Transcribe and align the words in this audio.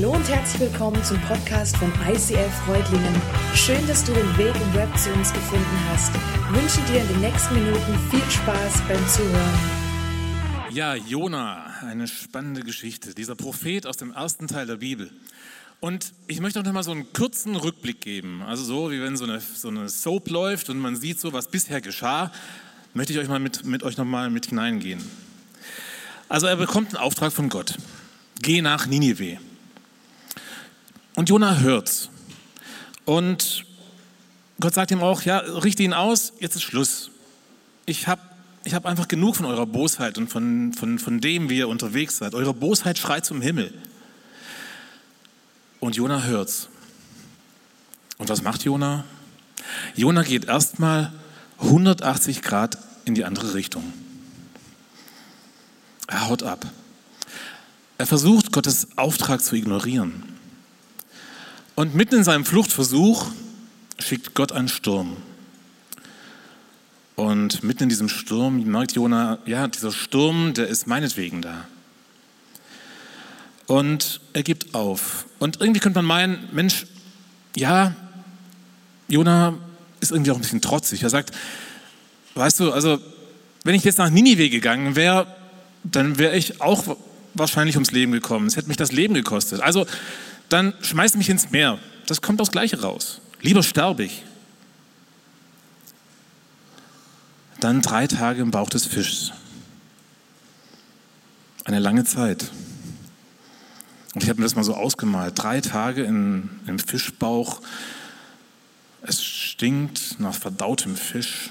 Hallo 0.00 0.12
und 0.12 0.28
herzlich 0.28 0.60
willkommen 0.60 1.02
zum 1.02 1.20
Podcast 1.22 1.76
von 1.76 1.92
ICF 2.08 2.54
Freudlingen. 2.64 3.20
Schön, 3.56 3.84
dass 3.88 4.04
du 4.04 4.12
den 4.12 4.38
Weg 4.38 4.54
im 4.54 4.74
Web 4.74 4.96
zu 4.96 5.12
uns 5.12 5.32
gefunden 5.32 5.76
hast. 5.90 6.12
Ich 6.14 6.62
wünsche 6.62 6.92
dir 6.92 7.00
in 7.00 7.08
den 7.08 7.20
nächsten 7.20 7.54
Minuten 7.54 7.98
viel 8.08 8.30
Spaß 8.30 8.80
beim 8.86 9.08
Zuhören. 9.08 9.58
Ja, 10.70 10.94
Jona, 10.94 11.64
eine 11.84 12.06
spannende 12.06 12.62
Geschichte. 12.62 13.12
Dieser 13.12 13.34
Prophet 13.34 13.88
aus 13.88 13.96
dem 13.96 14.12
ersten 14.12 14.46
Teil 14.46 14.66
der 14.66 14.76
Bibel. 14.76 15.10
Und 15.80 16.12
ich 16.28 16.38
möchte 16.40 16.62
noch 16.62 16.72
mal 16.72 16.84
so 16.84 16.92
einen 16.92 17.12
kurzen 17.12 17.56
Rückblick 17.56 18.00
geben. 18.00 18.42
Also 18.42 18.62
so, 18.62 18.92
wie 18.92 19.02
wenn 19.02 19.16
so 19.16 19.24
eine, 19.24 19.40
so 19.40 19.66
eine 19.66 19.88
Soap 19.88 20.30
läuft 20.30 20.70
und 20.70 20.78
man 20.78 20.94
sieht 20.94 21.18
so, 21.18 21.32
was 21.32 21.50
bisher 21.50 21.80
geschah, 21.80 22.30
möchte 22.94 23.12
ich 23.12 23.18
euch 23.18 23.28
mal 23.28 23.40
mit, 23.40 23.64
mit 23.64 23.82
euch 23.82 23.96
noch 23.96 24.04
mal 24.04 24.30
mit 24.30 24.46
hineingehen. 24.46 25.02
Also 26.28 26.46
er 26.46 26.54
bekommt 26.54 26.94
einen 26.94 27.02
Auftrag 27.02 27.32
von 27.32 27.48
Gott. 27.48 27.74
Geh 28.40 28.62
nach 28.62 28.86
Ninive. 28.86 29.38
Und 31.18 31.28
Jona 31.28 31.56
hört's. 31.56 32.10
Und 33.04 33.64
Gott 34.60 34.74
sagt 34.74 34.92
ihm 34.92 35.02
auch, 35.02 35.22
ja, 35.22 35.38
richte 35.38 35.82
ihn 35.82 35.92
aus, 35.92 36.32
jetzt 36.38 36.54
ist 36.54 36.62
Schluss. 36.62 37.10
Ich 37.86 38.06
habe 38.06 38.20
ich 38.62 38.72
hab 38.72 38.86
einfach 38.86 39.08
genug 39.08 39.34
von 39.34 39.46
eurer 39.46 39.66
Bosheit 39.66 40.16
und 40.16 40.30
von, 40.30 40.72
von, 40.74 41.00
von 41.00 41.20
dem, 41.20 41.50
wie 41.50 41.58
ihr 41.58 41.66
unterwegs 41.66 42.18
seid. 42.18 42.34
Eure 42.36 42.54
Bosheit 42.54 42.98
schreit 42.98 43.24
zum 43.24 43.42
Himmel. 43.42 43.74
Und 45.80 45.96
Jona 45.96 46.22
hört's. 46.22 46.68
Und 48.18 48.28
was 48.28 48.42
macht 48.42 48.62
Jona? 48.62 49.04
Jona 49.96 50.22
geht 50.22 50.44
erstmal 50.44 51.12
180 51.58 52.42
Grad 52.42 52.78
in 53.06 53.16
die 53.16 53.24
andere 53.24 53.54
Richtung. 53.54 53.92
Er 56.06 56.28
haut 56.28 56.44
ab. 56.44 56.64
Er 57.96 58.06
versucht, 58.06 58.52
Gottes 58.52 58.86
Auftrag 58.94 59.42
zu 59.42 59.56
ignorieren. 59.56 60.27
Und 61.78 61.94
mitten 61.94 62.16
in 62.16 62.24
seinem 62.24 62.44
Fluchtversuch 62.44 63.26
schickt 64.00 64.34
Gott 64.34 64.50
einen 64.50 64.66
Sturm. 64.66 65.16
Und 67.14 67.62
mitten 67.62 67.84
in 67.84 67.88
diesem 67.88 68.08
Sturm 68.08 68.64
merkt 68.64 68.96
Jona, 68.96 69.38
ja, 69.46 69.68
dieser 69.68 69.92
Sturm, 69.92 70.54
der 70.54 70.66
ist 70.66 70.88
meinetwegen 70.88 71.40
da. 71.40 71.68
Und 73.68 74.20
er 74.32 74.42
gibt 74.42 74.74
auf. 74.74 75.26
Und 75.38 75.60
irgendwie 75.60 75.78
könnte 75.78 76.00
man 76.00 76.04
meinen, 76.04 76.48
Mensch, 76.50 76.84
ja, 77.54 77.94
Jona 79.06 79.54
ist 80.00 80.10
irgendwie 80.10 80.32
auch 80.32 80.36
ein 80.36 80.42
bisschen 80.42 80.60
trotzig. 80.60 81.04
Er 81.04 81.10
sagt, 81.10 81.30
weißt 82.34 82.58
du, 82.58 82.72
also 82.72 82.98
wenn 83.62 83.76
ich 83.76 83.84
jetzt 83.84 83.98
nach 83.98 84.10
Ninive 84.10 84.50
gegangen 84.50 84.96
wäre, 84.96 85.28
dann 85.84 86.18
wäre 86.18 86.36
ich 86.36 86.60
auch 86.60 86.96
wahrscheinlich 87.34 87.76
ums 87.76 87.92
Leben 87.92 88.10
gekommen. 88.10 88.48
Es 88.48 88.56
hätte 88.56 88.66
mich 88.66 88.76
das 88.76 88.90
Leben 88.90 89.14
gekostet. 89.14 89.60
Also 89.60 89.86
dann 90.48 90.74
schmeiß 90.80 91.14
mich 91.14 91.28
ins 91.28 91.50
Meer. 91.50 91.78
Das 92.06 92.22
kommt 92.22 92.40
aufs 92.40 92.50
Gleiche 92.50 92.80
raus. 92.80 93.20
Lieber 93.40 93.62
sterbe 93.62 94.04
ich. 94.04 94.24
Dann 97.60 97.82
drei 97.82 98.06
Tage 98.06 98.40
im 98.40 98.50
Bauch 98.50 98.70
des 98.70 98.86
Fischs. 98.86 99.32
Eine 101.64 101.80
lange 101.80 102.04
Zeit. 102.04 102.50
Und 104.14 104.22
ich 104.22 104.30
habe 104.30 104.40
mir 104.40 104.46
das 104.46 104.54
mal 104.54 104.64
so 104.64 104.74
ausgemalt. 104.74 105.34
Drei 105.36 105.60
Tage 105.60 106.02
in, 106.02 106.48
im 106.66 106.78
Fischbauch. 106.78 107.60
Es 109.02 109.22
stinkt 109.22 110.18
nach 110.18 110.34
verdautem 110.34 110.96
Fisch. 110.96 111.50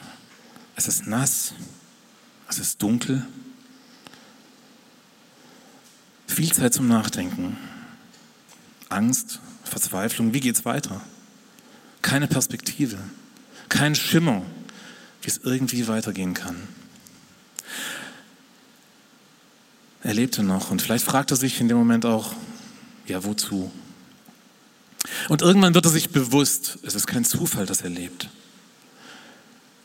Es 0.76 0.88
ist 0.88 1.08
nass. 1.08 1.54
Es 2.50 2.58
ist 2.58 2.82
dunkel. 2.82 3.26
Viel 6.28 6.52
Zeit 6.52 6.74
zum 6.74 6.88
Nachdenken. 6.88 7.58
Angst, 8.90 9.40
Verzweiflung, 9.64 10.34
wie 10.34 10.40
geht 10.40 10.56
es 10.56 10.66
weiter? 10.66 11.02
Keine 12.02 12.28
Perspektive, 12.28 12.98
kein 13.70 13.96
Schimmer, 13.96 14.44
wie 15.22 15.28
es 15.28 15.40
irgendwie 15.44 15.88
weitergehen 15.88 16.34
kann. 16.34 16.56
Er 20.04 20.14
lebte 20.14 20.44
noch 20.44 20.72
und 20.72 20.82
vielleicht 20.82 21.04
fragt 21.04 21.32
er 21.32 21.38
sich 21.38 21.60
in 21.60 21.68
dem 21.68 21.78
Moment 21.78 22.06
auch, 22.06 22.34
ja, 23.08 23.24
wozu? 23.24 23.72
Und 25.28 25.42
irgendwann 25.42 25.74
wird 25.74 25.86
er 25.86 25.92
sich 25.92 26.10
bewusst, 26.10 26.80
es 26.84 26.96
ist 26.96 27.08
kein 27.08 27.26
Zufall, 27.26 27.66
dass 27.66 27.82
er 27.82 27.90
lebt. 27.90 28.30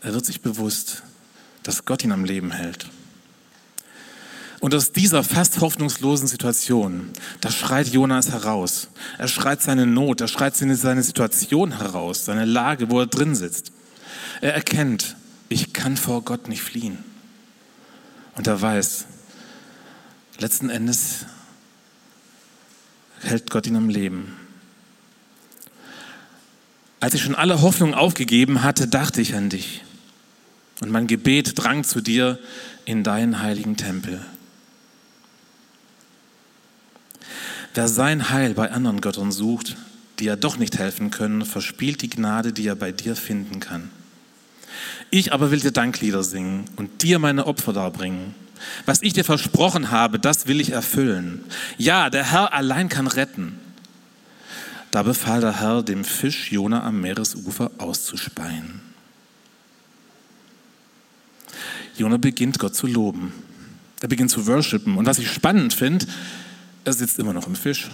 Er 0.01 0.15
wird 0.15 0.27
sich 0.27 0.41
bewusst, 0.41 1.03
dass 1.63 1.85
Gott 1.85 2.05
ihn 2.05 2.13
am 2.13 2.25
Leben 2.25 2.51
hält. 2.51 2.89
Und 4.63 4.77
aus 4.77 4.93
dieser 4.93 5.25
fast 5.25 5.61
hoffnungslosen 5.61 6.29
Situation, 6.29 7.11
da 7.41 7.51
schreit 7.51 7.89
Jonas 7.89 8.31
heraus. 8.31 8.91
Er 9.19 9.27
schreit 9.27 9.61
seine 9.61 9.87
Not, 9.87 10.21
er 10.21 10.29
schreit 10.29 10.55
seine 10.55 11.03
Situation 11.03 11.79
heraus, 11.79 12.27
seine 12.27 12.45
Lage, 12.45 12.89
wo 12.89 13.01
er 13.01 13.09
drin 13.09 13.35
sitzt. 13.35 13.73
Er 14.41 14.55
erkennt, 14.55 15.17
ich 15.49 15.73
kann 15.73 15.97
vor 15.97 16.23
Gott 16.23 16.47
nicht 16.47 16.63
fliehen. 16.63 16.99
Und 18.37 18.47
er 18.47 18.63
weiß, 18.63 19.07
letzten 20.39 20.71
Endes 20.71 21.27
hält 23.21 23.51
Gott 23.51 23.67
ihn 23.67 23.75
am 23.75 23.89
Leben. 23.89 24.37
Als 27.01 27.15
ich 27.15 27.23
schon 27.23 27.35
alle 27.35 27.63
Hoffnung 27.63 27.95
aufgegeben 27.95 28.63
hatte, 28.63 28.87
dachte 28.87 29.21
ich 29.21 29.35
an 29.35 29.49
dich. 29.49 29.83
Und 30.83 30.93
mein 30.93 31.09
Gebet 31.09 31.55
drang 31.57 31.83
zu 31.83 32.01
dir 32.01 32.39
in 32.85 33.03
deinen 33.03 33.43
heiligen 33.43 33.77
Tempel. 33.77 34.25
Wer 37.75 37.89
sein 37.89 38.31
Heil 38.31 38.55
bei 38.55 38.71
anderen 38.71 39.01
Göttern 39.01 39.33
sucht, 39.33 39.77
die 40.19 40.25
ja 40.25 40.37
doch 40.37 40.57
nicht 40.59 40.79
helfen 40.79 41.11
können, 41.11 41.45
verspielt 41.45 42.03
die 42.03 42.11
Gnade, 42.11 42.53
die 42.53 42.67
er 42.67 42.77
bei 42.77 42.93
dir 42.93 43.17
finden 43.17 43.61
kann. 43.61 43.91
Ich 45.11 45.33
aber 45.33 45.51
will 45.51 45.61
dir 45.61 45.73
Danklieder 45.73 46.23
singen 46.23 46.65
und 46.77 47.03
dir 47.03 47.19
meine 47.19 47.47
Opfer 47.47 47.73
darbringen. 47.73 48.35
Was 48.87 49.03
ich 49.03 49.13
dir 49.13 49.25
versprochen 49.25 49.91
habe, 49.91 50.19
das 50.19 50.47
will 50.47 50.61
ich 50.61 50.71
erfüllen. 50.71 51.45
Ja, 51.79 52.11
der 52.11 52.31
Herr 52.31 52.53
allein 52.53 52.89
kann 52.89 53.07
retten. 53.07 53.59
Da 54.91 55.03
befahl 55.03 55.41
der 55.41 55.61
Herr 55.61 55.83
dem 55.83 56.05
Fisch 56.05 56.53
Jona 56.53 56.85
am 56.85 57.01
Meeresufer 57.01 57.71
auszuspeien. 57.79 58.81
Jona 61.97 62.19
beginnt 62.19 62.59
Gott 62.59 62.75
zu 62.75 62.87
loben. 62.87 63.33
Er 64.01 64.09
beginnt 64.09 64.31
zu 64.31 64.47
worshipen. 64.47 64.97
Und 64.97 65.07
was 65.07 65.19
ich 65.19 65.31
spannend 65.31 65.75
finde, 65.75 66.07
er 66.85 66.93
sitzt 66.93 67.19
immer 67.19 67.33
noch 67.33 67.47
im 67.47 67.55
Fisch. 67.55 67.91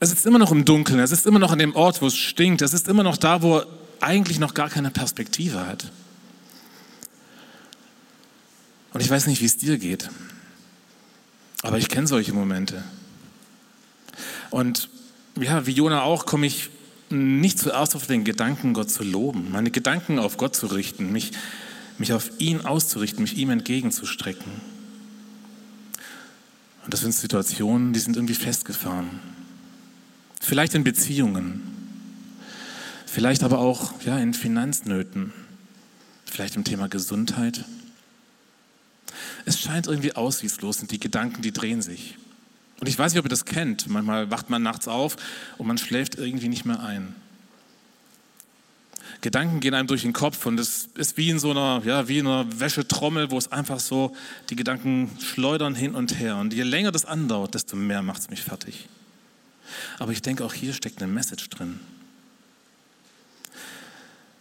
Er 0.00 0.06
sitzt 0.06 0.26
immer 0.26 0.38
noch 0.38 0.52
im 0.52 0.64
Dunkeln, 0.64 0.98
er 0.98 1.08
sitzt 1.08 1.26
immer 1.26 1.40
noch 1.40 1.50
an 1.50 1.58
dem 1.58 1.74
Ort, 1.74 2.00
wo 2.00 2.06
es 2.06 2.16
stinkt, 2.16 2.62
er 2.62 2.68
sitzt 2.68 2.88
immer 2.88 3.02
noch 3.02 3.16
da, 3.16 3.42
wo 3.42 3.58
er 3.58 3.66
eigentlich 4.00 4.38
noch 4.38 4.54
gar 4.54 4.70
keine 4.70 4.90
Perspektive 4.90 5.66
hat. 5.66 5.90
Und 8.92 9.00
ich 9.00 9.10
weiß 9.10 9.26
nicht, 9.26 9.40
wie 9.40 9.46
es 9.46 9.56
dir 9.56 9.76
geht, 9.76 10.08
aber 11.62 11.78
ich 11.78 11.88
kenne 11.88 12.06
solche 12.06 12.32
Momente. 12.32 12.84
Und 14.50 14.88
ja, 15.40 15.66
wie 15.66 15.72
Jona 15.72 16.02
auch, 16.02 16.26
komme 16.26 16.46
ich 16.46 16.70
nicht 17.10 17.58
zuerst 17.58 17.96
auf 17.96 18.06
den 18.06 18.24
Gedanken, 18.24 18.74
Gott 18.74 18.90
zu 18.90 19.02
loben, 19.02 19.50
meine 19.50 19.70
Gedanken 19.70 20.18
auf 20.18 20.36
Gott 20.36 20.54
zu 20.54 20.66
richten, 20.66 21.10
mich, 21.10 21.32
mich 21.98 22.12
auf 22.12 22.30
ihn 22.38 22.60
auszurichten, 22.60 23.22
mich 23.22 23.36
ihm 23.36 23.50
entgegenzustrecken. 23.50 24.77
Und 26.88 26.94
das 26.94 27.00
sind 27.02 27.12
Situationen, 27.12 27.92
die 27.92 28.00
sind 28.00 28.16
irgendwie 28.16 28.34
festgefahren. 28.34 29.20
Vielleicht 30.40 30.74
in 30.74 30.84
Beziehungen, 30.84 31.60
vielleicht 33.04 33.42
aber 33.42 33.58
auch 33.58 33.92
ja, 34.06 34.18
in 34.18 34.32
Finanznöten, 34.32 35.34
vielleicht 36.24 36.56
im 36.56 36.64
Thema 36.64 36.88
Gesundheit. 36.88 37.66
Es 39.44 39.60
scheint 39.60 39.86
irgendwie 39.86 40.16
aussichtslos 40.16 40.80
und 40.80 40.90
die 40.90 40.98
Gedanken, 40.98 41.42
die 41.42 41.52
drehen 41.52 41.82
sich. 41.82 42.16
Und 42.80 42.88
ich 42.88 42.98
weiß 42.98 43.12
nicht, 43.12 43.18
ob 43.18 43.26
ihr 43.26 43.28
das 43.28 43.44
kennt. 43.44 43.86
Manchmal 43.88 44.30
wacht 44.30 44.48
man 44.48 44.62
nachts 44.62 44.88
auf 44.88 45.16
und 45.58 45.66
man 45.66 45.76
schläft 45.76 46.14
irgendwie 46.14 46.48
nicht 46.48 46.64
mehr 46.64 46.82
ein. 46.82 47.14
Gedanken 49.20 49.58
gehen 49.58 49.74
einem 49.74 49.88
durch 49.88 50.02
den 50.02 50.12
Kopf 50.12 50.46
und 50.46 50.60
es 50.60 50.90
ist 50.94 51.16
wie 51.16 51.30
in 51.30 51.40
so 51.40 51.50
einer, 51.50 51.82
ja, 51.84 52.06
wie 52.06 52.18
in 52.18 52.26
einer 52.26 52.46
Wäschetrommel, 52.60 53.30
wo 53.32 53.38
es 53.38 53.50
einfach 53.50 53.80
so, 53.80 54.14
die 54.48 54.56
Gedanken 54.56 55.10
schleudern 55.20 55.74
hin 55.74 55.94
und 55.94 56.18
her. 56.20 56.36
Und 56.36 56.54
je 56.54 56.62
länger 56.62 56.92
das 56.92 57.04
andauert, 57.04 57.54
desto 57.54 57.74
mehr 57.74 58.02
macht 58.02 58.20
es 58.20 58.30
mich 58.30 58.42
fertig. 58.42 58.88
Aber 59.98 60.12
ich 60.12 60.22
denke, 60.22 60.44
auch 60.44 60.54
hier 60.54 60.72
steckt 60.72 61.02
eine 61.02 61.12
Message 61.12 61.50
drin. 61.50 61.80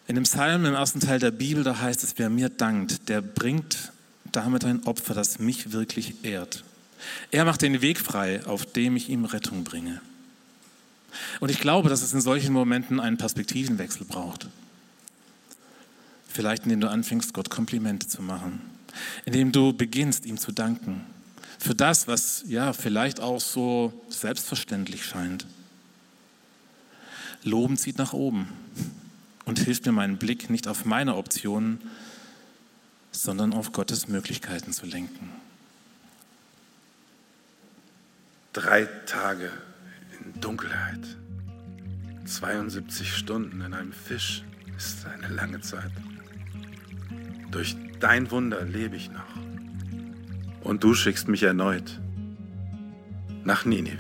In 0.08 0.16
dem 0.16 0.24
Psalm 0.24 0.66
im 0.66 0.76
ersten 0.76 1.00
Teil 1.00 1.20
der 1.20 1.32
Bibel, 1.32 1.64
da 1.64 1.80
heißt 1.80 2.04
es, 2.04 2.14
wer 2.18 2.30
mir 2.30 2.50
dankt, 2.50 3.10
der 3.10 3.22
bringt 3.22 3.92
damit 4.32 4.64
ein 4.64 4.84
Opfer, 4.86 5.14
das 5.14 5.40
mich 5.40 5.72
wirklich 5.72 6.24
ehrt. 6.24 6.64
Er 7.32 7.46
macht 7.46 7.62
den 7.62 7.82
Weg 7.82 7.98
frei, 7.98 8.46
auf 8.46 8.66
dem 8.66 8.96
ich 8.96 9.10
ihm 9.10 9.26
Rettung 9.26 9.64
bringe. 9.64 10.02
Und 11.40 11.50
ich 11.50 11.60
glaube, 11.60 11.90
dass 11.90 12.04
es 12.04 12.14
in 12.14 12.22
solchen 12.22 12.54
Momenten 12.54 13.00
einen 13.00 13.18
Perspektivenwechsel 13.18 14.06
braucht. 14.06 14.48
Vielleicht 16.38 16.66
indem 16.66 16.82
du 16.82 16.90
anfängst, 16.92 17.34
Gott 17.34 17.50
Komplimente 17.50 18.08
zu 18.08 18.22
machen, 18.22 18.62
indem 19.26 19.52
du 19.52 19.74
beginnst, 19.74 20.24
ihm 20.28 20.38
zu 20.38 20.52
danken, 20.52 21.04
für 21.58 21.74
das, 21.74 22.08
was 22.08 22.44
ja 22.46 22.74
vielleicht 22.74 23.20
auch 23.20 23.42
so 23.42 23.92
selbstverständlich 24.10 25.04
scheint. 25.04 25.48
Loben 27.42 27.76
zieht 27.76 27.98
nach 27.98 28.14
oben 28.14 28.48
und 29.46 29.58
hilft 29.58 29.88
mir, 29.88 29.94
meinen 29.94 30.18
Blick 30.18 30.52
nicht 30.52 30.68
auf 30.68 30.86
meine 30.86 31.16
Optionen, 31.16 31.82
sondern 33.12 33.52
auf 33.52 33.72
Gottes 33.72 34.08
Möglichkeiten 34.08 34.74
zu 34.74 34.86
lenken. 34.86 35.32
Drei 38.54 38.86
Tage 39.08 39.52
in 40.20 40.40
Dunkelheit, 40.40 41.18
72 42.26 43.12
Stunden 43.12 43.62
in 43.62 43.74
einem 43.74 43.92
Fisch 43.92 44.44
ist 44.78 45.04
eine 45.08 45.30
lange 45.30 45.62
Zeit. 45.62 45.92
Durch 47.58 47.76
dein 48.00 48.30
Wunder 48.30 48.64
lebe 48.66 48.96
ich 48.96 49.10
noch. 49.10 49.24
Und 50.62 50.84
du 50.84 50.94
schickst 50.94 51.28
mich 51.28 51.42
erneut 51.42 52.00
nach 53.46 53.66
Ninive, 53.66 53.98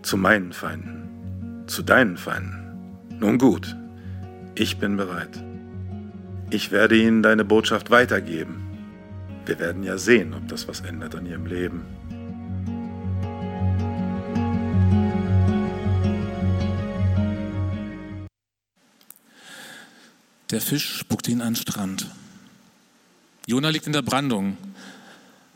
zu 0.00 0.16
meinen 0.16 0.54
Feinden, 0.54 1.64
zu 1.66 1.82
deinen 1.82 2.16
Feinden. 2.16 2.88
Nun 3.20 3.36
gut, 3.36 3.76
ich 4.54 4.78
bin 4.78 4.96
bereit. 4.96 5.44
Ich 6.48 6.72
werde 6.72 6.96
ihnen 6.96 7.22
deine 7.22 7.44
Botschaft 7.44 7.90
weitergeben. 7.90 8.62
Wir 9.44 9.58
werden 9.58 9.82
ja 9.82 9.98
sehen, 9.98 10.32
ob 10.32 10.48
das 10.48 10.66
was 10.68 10.80
ändert 10.80 11.14
an 11.14 11.26
ihrem 11.26 11.44
Leben. 11.44 11.84
Der 20.50 20.62
Fisch 20.62 20.96
spuckt 20.96 21.28
ihn 21.28 21.42
an 21.42 21.52
den 21.52 21.56
Strand. 21.56 22.06
Jona 23.46 23.70
liegt 23.70 23.86
in 23.86 23.92
der 23.92 24.02
Brandung 24.02 24.56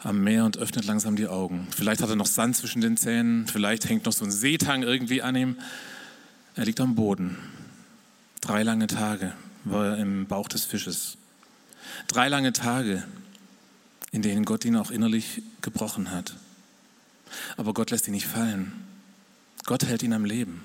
am 0.01 0.23
Meer 0.23 0.45
und 0.45 0.59
öffnet 0.59 0.85
langsam 0.87 1.15
die 1.17 1.29
Augen. 1.29 1.69
Vielleicht 1.71 2.03
hat 2.03 2.11
er 2.11 2.17
noch 2.17 2.27
Sand 2.27 2.57
zwischen 2.57 2.81
den 2.81 2.97
Zähnen, 2.97 3.47
vielleicht 3.47 3.89
hängt 3.89 4.07
noch 4.07 4.13
so 4.13 4.25
ein 4.25 4.31
Seetang 4.31 4.83
irgendwie 4.83 5.23
an 5.23 5.37
ihm. 5.37 5.57
Er 6.57 6.65
liegt 6.65 6.81
am 6.81 6.95
Boden. 6.95 7.37
Drei 8.41 8.63
lange 8.63 8.89
Tage 8.89 9.33
war 9.65 9.87
er 9.87 9.99
im 9.99 10.27
Bauch 10.27 10.49
des 10.49 10.65
Fisches. 10.65 11.17
Drei 12.09 12.29
lange 12.29 12.53
Tage, 12.53 13.05
in 14.11 14.23
denen 14.23 14.45
Gott 14.45 14.65
ihn 14.65 14.77
auch 14.77 14.91
innerlich 14.91 15.43
gebrochen 15.61 16.11
hat. 16.11 16.35
Aber 17.57 17.73
Gott 17.73 17.91
lässt 17.91 18.09
ihn 18.09 18.15
nicht 18.15 18.27
fallen. 18.27 18.73
Gott 19.65 19.85
hält 19.85 20.03
ihn 20.03 20.13
am 20.13 20.25
Leben. 20.25 20.63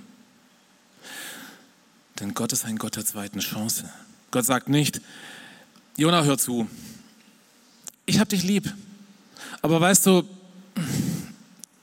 Denn 2.19 2.33
Gott 2.33 2.53
ist 2.53 2.65
ein 2.65 2.77
Gott 2.77 2.95
der 2.95 3.05
zweiten 3.05 3.39
Chance. 3.39 3.89
Gott 4.29 4.45
sagt 4.45 4.69
nicht, 4.69 5.01
Jona, 5.97 6.23
hör 6.23 6.37
zu, 6.37 6.67
ich 8.05 8.19
habe 8.19 8.29
dich 8.29 8.43
lieb, 8.43 8.73
aber 9.61 9.79
weißt 9.79 10.05
du, 10.05 10.23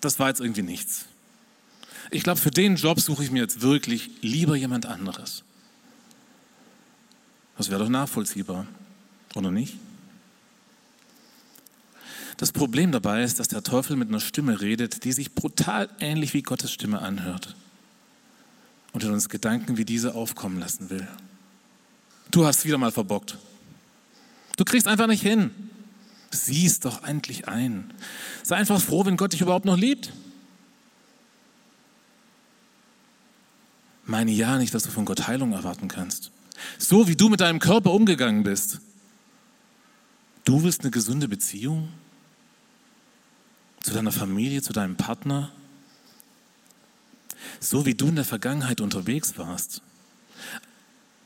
das 0.01 0.19
war 0.19 0.29
jetzt 0.29 0.41
irgendwie 0.41 0.63
nichts. 0.63 1.07
Ich 2.11 2.23
glaube, 2.23 2.41
für 2.41 2.51
den 2.51 2.77
Job 2.77 3.01
suche 3.01 3.25
ich 3.25 3.31
mir 3.31 3.43
jetzt 3.43 3.61
wirklich 3.61 4.11
lieber 4.23 4.57
jemand 4.57 4.87
anderes. 4.87 5.45
Das 7.57 7.71
wäre 7.71 7.81
doch 7.81 7.89
nachvollziehbar, 7.89 8.67
oder 9.35 9.51
nicht? 9.51 9.77
Das 12.37 12.53
Problem 12.53 12.93
dabei 12.93 13.25
ist, 13.25 13.41
dass 13.41 13.49
der 13.49 13.65
Teufel 13.65 13.97
mit 13.97 14.09
einer 14.09 14.21
Stimme 14.21 14.61
redet, 14.61 15.05
die 15.05 15.13
sich 15.13 15.35
brutal 15.35 15.89
ähnlich 15.99 16.35
wie 16.35 16.43
Gottes 16.43 16.73
Stimme 16.73 17.01
anhört 17.01 17.57
und 18.93 19.03
in 19.03 19.11
uns 19.11 19.29
Gedanken 19.29 19.77
wie 19.77 19.85
diese 19.85 20.15
aufkommen 20.15 20.61
lassen 20.61 20.89
will. 20.89 21.07
Du 22.31 22.47
hast 22.47 22.65
wieder 22.65 22.79
mal 22.79 22.93
verbockt. 22.93 23.37
Du 24.57 24.65
kriegst 24.65 24.87
einfach 24.87 25.09
nicht 25.09 25.23
hin. 25.23 25.51
Sieh 26.31 26.67
es 26.67 26.81
doch 26.81 27.05
endlich 27.05 27.49
ein. 27.49 27.93
Sei 28.43 28.57
einfach 28.57 28.81
froh, 28.81 29.05
wenn 29.05 29.17
Gott 29.17 29.33
dich 29.33 29.41
überhaupt 29.41 29.65
noch 29.65 29.77
liebt. 29.77 30.13
Meine 34.05 34.31
ja 34.31 34.59
nicht, 34.59 34.75
dass 34.75 34.85
du 34.85 34.91
von 34.91 35.05
Gott 35.05 35.27
Heilung 35.27 35.53
erwarten 35.53 35.89
kannst. 35.89 36.31
So 36.79 37.09
wie 37.09 37.17
du 37.17 37.29
mit 37.29 37.41
deinem 37.41 37.61
Körper 37.61 37.93
umgegangen 37.93 38.43
bist. 38.43 38.81
Du 40.45 40.63
willst 40.63 40.81
eine 40.81 40.91
gesunde 40.91 41.29
Beziehung 41.29 41.91
zu 43.83 43.93
deiner 43.93 44.13
Familie, 44.13 44.63
zu 44.63 44.73
deinem 44.73 44.97
Partner. 44.97 45.53
So 47.61 47.87
wie 47.87 47.95
du 47.95 48.09
in 48.09 48.17
der 48.17 48.25
Vergangenheit 48.25 48.81
unterwegs 48.81 49.37
warst. 49.37 49.83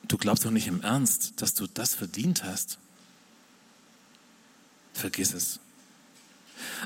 Du 0.09 0.19
glaubst 0.19 0.45
doch 0.45 0.51
nicht 0.51 0.67
im 0.67 0.83
Ernst, 0.83 1.41
dass 1.41 1.55
du 1.55 1.67
das 1.67 1.95
verdient 1.95 2.45
hast. 2.45 2.79
Vergiss 4.93 5.35
es. 5.35 5.61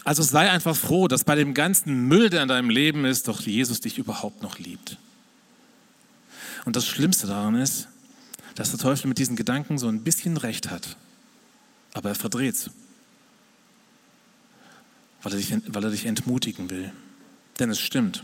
Also 0.05 0.23
sei 0.23 0.51
einfach 0.51 0.77
froh, 0.77 1.09
dass 1.09 1.25
bei 1.25 1.35
dem 1.35 1.55
ganzen 1.55 2.09
Müll, 2.09 2.31
der 2.31 2.43
in 2.43 2.49
deinem 2.49 2.71
Leben 2.71 3.05
ist, 3.05 3.29
doch 3.29 3.41
Jesus 3.41 3.81
dich 3.81 3.99
überhaupt 3.99 4.43
noch 4.43 4.59
liebt. 4.59 4.99
Und 6.65 6.77
das 6.77 6.87
Schlimmste 6.87 7.27
daran 7.27 7.55
ist, 7.55 7.89
dass 8.55 8.71
der 8.71 8.81
Teufel 8.81 9.09
mit 9.09 9.19
diesen 9.19 9.37
Gedanken 9.37 9.79
so 9.79 9.89
ein 9.89 10.03
bisschen 10.03 10.37
recht 10.37 10.71
hat. 10.71 10.97
Aber 11.95 12.11
er 12.11 12.15
verdreht 12.15 12.71
weil 15.27 15.33
weil 15.67 15.85
er 15.85 15.91
dich 15.91 16.07
entmutigen 16.07 16.71
will. 16.71 16.93
Denn 17.59 17.71
es 17.71 17.81
stimmt. 17.81 18.23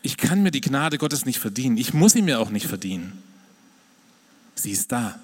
Ich 0.00 0.16
kann 0.16 0.42
mir 0.42 0.52
die 0.52 0.60
Gnade 0.60 0.96
Gottes 0.96 1.24
nicht 1.24 1.40
verdienen. 1.40 1.76
Ich 1.76 1.92
muss 1.92 2.12
sie 2.12 2.22
mir 2.22 2.38
auch 2.38 2.50
nicht 2.50 2.66
verdienen. 2.66 3.20
Sie 4.54 4.70
ist 4.70 4.92
da. 4.92 5.18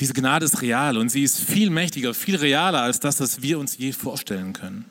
Diese 0.00 0.14
Gnade 0.14 0.46
ist 0.46 0.62
real 0.62 0.96
und 0.96 1.10
sie 1.10 1.22
ist 1.22 1.38
viel 1.38 1.68
mächtiger, 1.68 2.14
viel 2.14 2.36
realer 2.36 2.80
als 2.80 3.00
das, 3.00 3.20
was 3.20 3.42
wir 3.42 3.58
uns 3.58 3.76
je 3.76 3.92
vorstellen 3.92 4.54
können. 4.54 4.86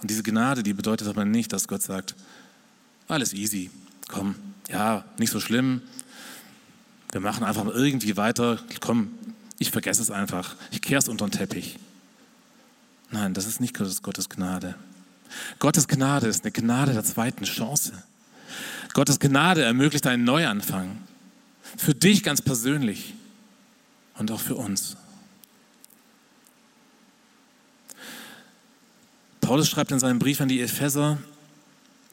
Und 0.00 0.10
diese 0.10 0.22
Gnade, 0.22 0.62
die 0.62 0.72
bedeutet 0.72 1.08
aber 1.08 1.26
nicht, 1.26 1.52
dass 1.52 1.68
Gott 1.68 1.82
sagt, 1.82 2.14
alles 3.06 3.34
easy, 3.34 3.70
komm, 4.08 4.34
ja, 4.70 5.04
nicht 5.18 5.30
so 5.30 5.40
schlimm, 5.40 5.82
wir 7.12 7.20
machen 7.20 7.44
einfach 7.44 7.66
irgendwie 7.66 8.16
weiter, 8.16 8.58
komm, 8.80 9.10
ich 9.58 9.70
vergesse 9.70 10.00
es 10.00 10.10
einfach, 10.10 10.56
ich 10.70 10.80
kehre 10.80 11.00
es 11.00 11.08
unter 11.08 11.26
den 11.26 11.32
Teppich. 11.32 11.78
Nein, 13.10 13.34
das 13.34 13.46
ist 13.46 13.60
nicht 13.60 13.76
Gottes 13.76 14.28
Gnade. 14.28 14.74
Gottes 15.58 15.88
Gnade 15.88 16.26
ist 16.28 16.44
eine 16.44 16.52
Gnade 16.52 16.92
der 16.92 17.04
zweiten 17.04 17.44
Chance. 17.44 17.92
Gottes 18.94 19.18
Gnade 19.18 19.62
ermöglicht 19.62 20.06
einen 20.06 20.24
Neuanfang. 20.24 20.96
Für 21.76 21.94
dich 21.94 22.22
ganz 22.22 22.42
persönlich 22.42 23.14
und 24.14 24.30
auch 24.30 24.40
für 24.40 24.56
uns. 24.56 24.96
Paulus 29.40 29.68
schreibt 29.68 29.92
in 29.92 29.98
seinem 29.98 30.18
Brief 30.18 30.40
an 30.40 30.48
die 30.48 30.60
Epheser, 30.60 31.18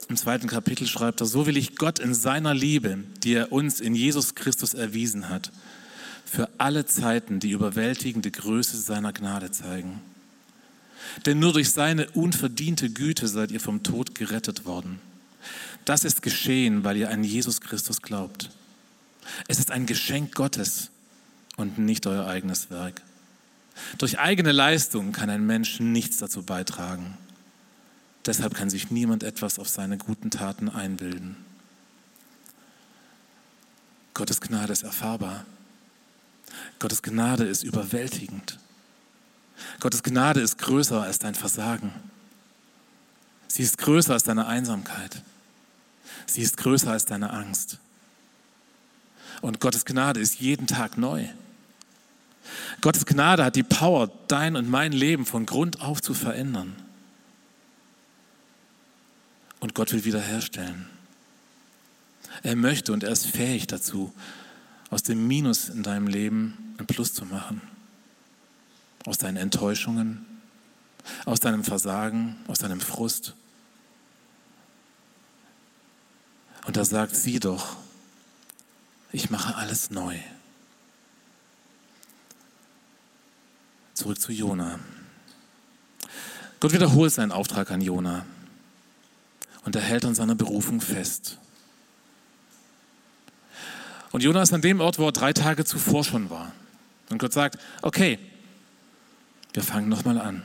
im 0.08 0.18
zweiten 0.18 0.48
Kapitel 0.48 0.88
schreibt 0.88 1.22
er, 1.22 1.26
so 1.26 1.48
will 1.48 1.58
ich 1.58 1.76
Gott 1.76 2.00
in 2.00 2.14
seiner 2.14 2.54
Liebe, 2.54 3.00
die 3.24 3.34
er 3.34 3.52
uns 3.52 3.82
in 3.82 3.96
Jesus 3.96 4.36
Christus 4.36 4.74
erwiesen 4.74 5.30
hat, 5.30 5.52
für 6.26 6.50
alle 6.60 6.86
Zeiten 6.86 7.40
die 7.40 7.52
überwältigende 7.52 8.30
Größe 8.30 8.78
seiner 8.78 9.14
Gnade 9.14 9.52
zeigen. 9.52 10.00
Denn 11.26 11.40
nur 11.40 11.54
durch 11.54 11.72
seine 11.72 12.10
unverdiente 12.12 12.90
Güte 12.90 13.28
seid 13.28 13.52
ihr 13.52 13.60
vom 13.60 13.84
Tod 13.84 14.16
gerettet 14.16 14.66
worden. 14.66 15.00
Das 15.86 16.04
ist 16.04 16.22
geschehen, 16.22 16.84
weil 16.84 16.98
ihr 16.98 17.10
an 17.10 17.24
Jesus 17.24 17.62
Christus 17.62 18.02
glaubt. 18.02 18.50
Es 19.48 19.60
ist 19.60 19.72
ein 19.72 19.86
Geschenk 19.86 20.36
Gottes 20.36 20.92
und 21.58 21.78
nicht 21.78 22.06
euer 22.08 22.28
eigenes 22.28 22.70
Werk. 22.70 23.02
Durch 23.98 24.20
eigene 24.20 24.52
Leistung 24.52 25.12
kann 25.12 25.30
ein 25.30 25.46
Mensch 25.46 25.80
nichts 25.80 26.18
dazu 26.18 26.44
beitragen. 26.44 27.18
Deshalb 28.26 28.56
kann 28.56 28.70
sich 28.70 28.90
niemand 28.90 29.24
etwas 29.24 29.60
auf 29.60 29.70
seine 29.70 29.98
guten 29.98 30.32
Taten 30.32 30.70
einbilden. 30.70 31.38
Gottes 34.14 34.42
Gnade 34.42 34.74
ist 34.74 34.84
erfahrbar. 34.84 35.46
Gottes 36.80 37.02
Gnade 37.02 37.44
ist 37.44 37.64
überwältigend. 37.64 38.60
Gottes 39.80 40.04
Gnade 40.04 40.40
ist 40.42 40.58
größer 40.58 41.04
als 41.04 41.20
dein 41.20 41.36
Versagen. 41.36 41.92
Sie 43.48 43.64
ist 43.64 43.78
größer 43.78 44.14
als 44.14 44.24
deine 44.24 44.48
Einsamkeit. 44.48 45.22
Sie 46.26 46.42
ist 46.42 46.58
größer 46.58 46.92
als 46.92 47.06
deine 47.06 47.32
Angst. 47.32 47.80
Und 49.46 49.60
Gottes 49.60 49.86
Gnade 49.86 50.20
ist 50.20 50.40
jeden 50.40 50.66
Tag 50.66 50.98
neu. 50.98 51.28
Gottes 52.82 53.06
Gnade 53.06 53.46
hat 53.46 53.56
die 53.56 53.62
Power, 53.62 54.10
dein 54.28 54.56
und 54.56 54.68
mein 54.68 54.92
Leben 54.92 55.24
von 55.24 55.46
Grund 55.46 55.82
auf 55.82 56.02
zu 56.02 56.16
verändern. 56.16 56.76
Und 59.60 59.76
Gott 59.76 59.94
will 59.94 60.04
wiederherstellen. 60.04 60.88
Er 62.42 62.56
möchte 62.56 62.92
und 62.92 63.04
er 63.04 63.12
ist 63.12 63.28
fähig 63.28 63.68
dazu, 63.68 64.12
aus 64.90 65.04
dem 65.04 65.28
Minus 65.28 65.70
in 65.70 65.84
deinem 65.84 66.08
Leben 66.08 66.74
ein 66.80 66.88
Plus 66.88 67.14
zu 67.14 67.26
machen 67.26 67.62
aus 69.06 69.20
deinen 69.20 69.38
Enttäuschungen, 69.38 70.26
aus 71.26 71.40
deinem 71.40 71.64
Versagen, 71.64 72.38
aus 72.48 72.58
deinem 72.58 72.82
Frust. 72.82 73.36
Und 76.66 76.76
er 76.76 76.86
sagt, 76.86 77.16
sieh 77.16 77.40
doch, 77.40 77.78
ich 79.16 79.30
mache 79.30 79.56
alles 79.56 79.92
neu. 79.92 80.18
Zurück 83.94 84.20
zu 84.20 84.34
Jona. 84.34 84.78
Gott 86.60 86.74
wiederholt 86.74 87.14
seinen 87.14 87.32
Auftrag 87.32 87.72
an 87.72 87.80
Jona 87.80 88.26
und 89.64 89.76
er 89.76 89.82
hält 89.82 90.04
an 90.04 90.16
seiner 90.16 90.36
Berufung 90.36 90.82
fest. 90.82 91.38
Und 94.12 94.22
Jona 94.22 94.42
ist 94.42 94.54
an 94.54 94.62
dem 94.62 94.82
Ort, 94.82 95.00
wo 95.00 95.08
er 95.08 95.14
drei 95.14 95.32
Tage 95.32 95.64
zuvor 95.64 96.04
schon 96.04 96.30
war. 96.30 96.52
Und 97.10 97.18
Gott 97.18 97.32
sagt, 97.32 97.58
okay, 97.82 98.20
wir 99.54 99.64
fangen 99.64 99.88
nochmal 99.88 100.20
an. 100.20 100.44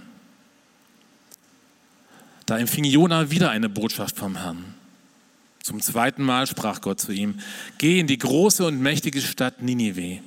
Da 2.47 2.59
empfing 2.59 2.85
Jona 2.85 3.31
wieder 3.31 3.51
eine 3.51 3.69
Botschaft 3.69 4.17
vom 4.17 4.37
Herrn. 4.37 4.80
Zum 5.63 5.81
zweiten 5.81 6.23
Mal 6.23 6.47
sprach 6.47 6.81
Gott 6.81 7.01
zu 7.01 7.13
ihm, 7.13 7.39
geh 7.79 8.01
in 8.01 8.07
die 8.07 8.19
große 8.19 8.65
und 8.65 8.81
mächtige 8.81 9.21
Stadt 9.21 9.63
Ninive 9.63 10.21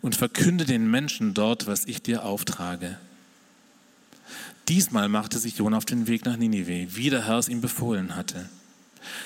und 0.00 0.16
verkünde 0.16 0.64
den 0.64 0.90
Menschen 0.90 1.32
dort, 1.32 1.66
was 1.66 1.84
ich 1.84 2.02
dir 2.02 2.24
auftrage. 2.24 2.98
Diesmal 4.68 5.08
machte 5.08 5.38
sich 5.38 5.58
Jona 5.58 5.76
auf 5.76 5.84
den 5.84 6.06
Weg 6.06 6.24
nach 6.24 6.36
Ninive, 6.36 6.96
wie 6.96 7.10
der 7.10 7.26
Herr 7.26 7.38
es 7.38 7.48
ihm 7.48 7.60
befohlen 7.60 8.16
hatte. 8.16 8.48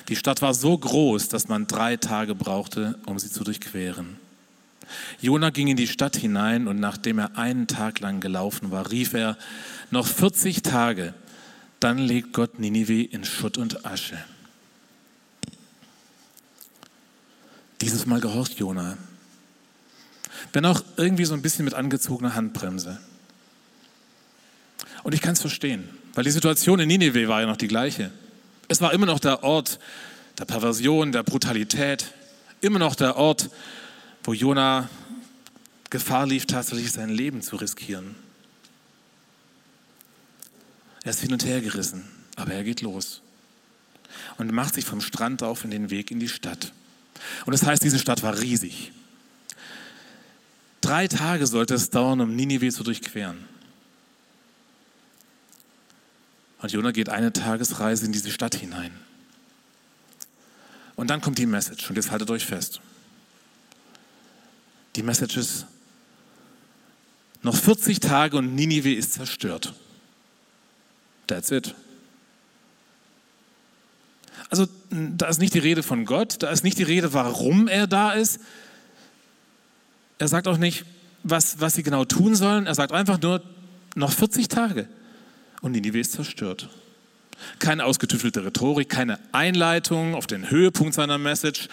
Die 0.08 0.16
Stadt 0.16 0.42
war 0.42 0.54
so 0.54 0.76
groß, 0.76 1.28
dass 1.28 1.48
man 1.48 1.66
drei 1.66 1.96
Tage 1.96 2.34
brauchte, 2.34 2.98
um 3.06 3.18
sie 3.18 3.30
zu 3.30 3.44
durchqueren. 3.44 4.18
Jona 5.20 5.50
ging 5.50 5.68
in 5.68 5.76
die 5.76 5.88
Stadt 5.88 6.16
hinein 6.16 6.68
und 6.68 6.78
nachdem 6.78 7.18
er 7.18 7.36
einen 7.36 7.66
Tag 7.66 8.00
lang 8.00 8.20
gelaufen 8.20 8.70
war, 8.70 8.90
rief 8.90 9.14
er, 9.14 9.36
noch 9.90 10.06
40 10.06 10.62
Tage, 10.62 11.14
dann 11.80 11.98
legt 11.98 12.32
Gott 12.32 12.58
Ninive 12.58 13.02
in 13.02 13.24
Schutt 13.24 13.58
und 13.58 13.84
Asche. 13.84 14.18
Dieses 17.80 18.06
Mal 18.06 18.20
gehorcht 18.20 18.58
Jona. 18.58 18.96
Wenn 20.52 20.64
auch 20.64 20.82
irgendwie 20.96 21.24
so 21.24 21.34
ein 21.34 21.42
bisschen 21.42 21.64
mit 21.64 21.74
angezogener 21.74 22.34
Handbremse. 22.34 23.00
Und 25.02 25.14
ich 25.14 25.20
kann 25.20 25.34
es 25.34 25.40
verstehen, 25.40 25.88
weil 26.14 26.24
die 26.24 26.30
Situation 26.30 26.80
in 26.80 26.88
Ninive 26.88 27.28
war 27.28 27.40
ja 27.40 27.46
noch 27.46 27.56
die 27.56 27.68
gleiche. 27.68 28.10
Es 28.68 28.80
war 28.80 28.92
immer 28.92 29.06
noch 29.06 29.20
der 29.20 29.42
Ort 29.44 29.78
der 30.38 30.44
Perversion, 30.44 31.12
der 31.12 31.22
Brutalität, 31.22 32.12
immer 32.60 32.78
noch 32.78 32.94
der 32.94 33.16
Ort, 33.16 33.50
wo 34.24 34.32
Jona 34.32 34.88
Gefahr 35.88 36.26
lief, 36.26 36.46
tatsächlich 36.46 36.92
sein 36.92 37.08
Leben 37.08 37.42
zu 37.42 37.56
riskieren. 37.56 38.16
Er 41.04 41.10
ist 41.10 41.20
hin 41.20 41.32
und 41.32 41.44
her 41.44 41.60
gerissen, 41.60 42.04
aber 42.34 42.52
er 42.52 42.64
geht 42.64 42.82
los 42.82 43.22
und 44.36 44.52
macht 44.52 44.74
sich 44.74 44.84
vom 44.84 45.00
Strand 45.00 45.42
auf 45.42 45.64
in 45.64 45.70
den 45.70 45.90
Weg 45.90 46.10
in 46.10 46.18
die 46.18 46.28
Stadt. 46.28 46.72
Und 47.44 47.52
das 47.52 47.64
heißt, 47.64 47.82
diese 47.82 47.98
Stadt 47.98 48.22
war 48.22 48.38
riesig. 48.40 48.92
Drei 50.80 51.08
Tage 51.08 51.46
sollte 51.46 51.74
es 51.74 51.90
dauern, 51.90 52.20
um 52.20 52.36
Ninive 52.36 52.70
zu 52.70 52.84
durchqueren. 52.84 53.44
Und 56.62 56.72
Jona 56.72 56.90
geht 56.90 57.08
eine 57.08 57.32
Tagesreise 57.32 58.06
in 58.06 58.12
diese 58.12 58.30
Stadt 58.30 58.54
hinein. 58.54 58.92
Und 60.96 61.08
dann 61.10 61.20
kommt 61.20 61.38
die 61.38 61.46
Message, 61.46 61.88
und 61.90 61.96
jetzt 61.96 62.10
haltet 62.10 62.30
euch 62.30 62.46
fest. 62.46 62.80
Die 64.96 65.02
Message 65.02 65.36
ist, 65.36 65.66
noch 67.42 67.54
40 67.54 68.00
Tage 68.00 68.38
und 68.38 68.54
Ninive 68.54 68.92
ist 68.94 69.12
zerstört. 69.12 69.74
That's 71.26 71.50
it. 71.50 71.74
Also 74.48 74.66
da 74.90 75.26
ist 75.26 75.40
nicht 75.40 75.54
die 75.54 75.58
Rede 75.58 75.82
von 75.82 76.04
Gott, 76.04 76.42
da 76.42 76.50
ist 76.50 76.64
nicht 76.64 76.78
die 76.78 76.84
Rede, 76.84 77.12
warum 77.12 77.68
er 77.68 77.86
da 77.86 78.12
ist. 78.12 78.40
Er 80.18 80.28
sagt 80.28 80.48
auch 80.48 80.56
nicht, 80.56 80.84
was, 81.22 81.60
was 81.60 81.74
sie 81.74 81.82
genau 81.82 82.04
tun 82.04 82.34
sollen. 82.34 82.66
Er 82.66 82.74
sagt 82.74 82.92
einfach 82.92 83.20
nur, 83.20 83.42
noch 83.94 84.12
40 84.12 84.48
Tage 84.48 84.88
und 85.60 85.72
Ninive 85.72 85.98
ist 85.98 86.12
zerstört. 86.12 86.68
Keine 87.58 87.84
ausgetüftelte 87.84 88.44
Rhetorik, 88.44 88.88
keine 88.88 89.18
Einleitung 89.32 90.14
auf 90.14 90.26
den 90.26 90.50
Höhepunkt 90.50 90.94
seiner 90.94 91.18
Message. 91.18 91.68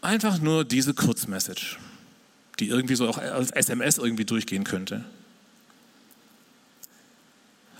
Einfach 0.00 0.38
nur 0.38 0.64
diese 0.64 0.94
Kurzmessage, 0.94 1.78
die 2.60 2.68
irgendwie 2.68 2.94
so 2.94 3.08
auch 3.08 3.18
als 3.18 3.50
SMS 3.52 3.98
irgendwie 3.98 4.24
durchgehen 4.24 4.64
könnte. 4.64 5.04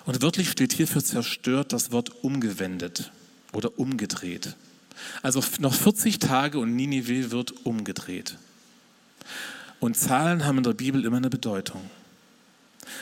Und 0.07 0.21
wörtlich 0.23 0.51
steht 0.51 0.73
hier 0.73 0.87
für 0.87 1.03
zerstört 1.03 1.73
das 1.73 1.93
Wort 1.93 2.23
umgewendet 2.23 3.11
oder 3.53 3.79
umgedreht. 3.79 4.55
Also 5.23 5.43
noch 5.59 5.75
40 5.75 6.19
Tage 6.19 6.59
und 6.59 6.77
Ninive 6.77 7.31
wird 7.31 7.53
umgedreht. 7.65 8.37
Und 9.81 9.97
Zahlen 9.97 10.45
haben 10.45 10.59
in 10.59 10.65
der 10.65 10.75
Bibel 10.75 11.05
immer 11.05 11.17
eine 11.17 11.31
Bedeutung. 11.31 11.83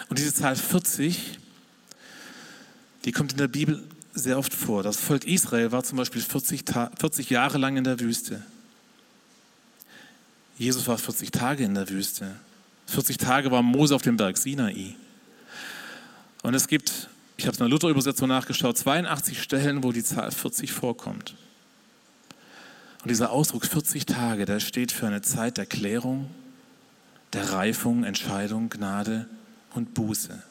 Und 0.09 0.19
diese 0.19 0.33
Zahl 0.33 0.57
40, 0.57 1.39
die 3.05 3.13
kommt 3.13 3.33
in 3.33 3.39
der 3.39 3.49
Bibel 3.49 3.83
sehr 4.15 4.39
oft 4.39 4.55
vor. 4.55 4.83
Das 4.83 4.97
Volk 4.97 5.25
Israel 5.25 5.73
war 5.73 5.83
zum 5.83 5.99
Beispiel 5.99 6.23
40, 6.23 6.65
40 6.99 7.31
Jahre 7.31 7.59
lang 7.59 7.77
in 7.77 7.85
der 7.85 7.99
Wüste. 7.99 8.43
Jesus 10.59 10.87
war 10.87 10.99
40 10.99 11.31
Tage 11.31 11.65
in 11.65 11.75
der 11.75 11.89
Wüste. 11.89 12.37
40 12.87 13.17
Tage 13.17 13.51
war 13.51 13.63
Mose 13.63 13.95
auf 13.95 14.03
dem 14.03 14.17
Berg 14.17 14.37
Sinai. 14.37 14.95
Und 16.43 16.55
es 16.55 16.67
gibt, 16.67 17.09
ich 17.37 17.47
habe 17.47 17.55
es 17.55 17.61
in 17.61 17.65
der 17.65 17.71
Luther-Übersetzung 17.71 18.29
nachgeschaut, 18.29 18.77
82 18.77 19.41
Stellen, 19.41 19.83
wo 19.83 19.93
die 19.93 20.03
Zahl 20.03 20.31
40 20.31 20.73
vorkommt. 20.73 21.35
Und 23.03 23.11
dieser 23.11 23.31
Ausdruck 23.31 23.65
40 23.65 24.07
Tage, 24.07 24.45
der 24.45 24.61
steht 24.61 24.93
für 24.93 25.07
eine 25.07 25.23
Zeit 25.23 25.57
der 25.57 25.67
Klärung, 25.67 26.31
der 27.33 27.53
Reifung, 27.53 28.05
Entscheidung, 28.05 28.69
Gnade 28.69 29.29
und 29.75 29.95
Buße. 29.95 30.43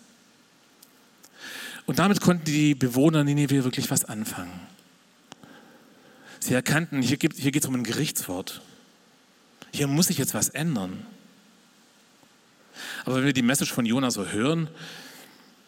Und 1.85 1.99
damit 1.99 2.21
konnten 2.21 2.45
die 2.45 2.75
Bewohner 2.75 3.23
Ninive 3.23 3.63
wirklich 3.63 3.91
was 3.91 4.05
anfangen. 4.05 4.59
Sie 6.39 6.53
erkannten, 6.53 7.01
hier, 7.01 7.17
hier 7.19 7.51
geht 7.51 7.63
es 7.63 7.69
um 7.69 7.75
ein 7.75 7.83
Gerichtswort. 7.83 8.61
Hier 9.73 9.87
muss 9.87 10.07
sich 10.07 10.17
jetzt 10.17 10.33
was 10.33 10.49
ändern. 10.49 11.05
Aber 13.05 13.17
wenn 13.17 13.25
wir 13.25 13.33
die 13.33 13.41
Message 13.41 13.71
von 13.71 13.85
Jona 13.85 14.11
so 14.11 14.27
hören, 14.27 14.69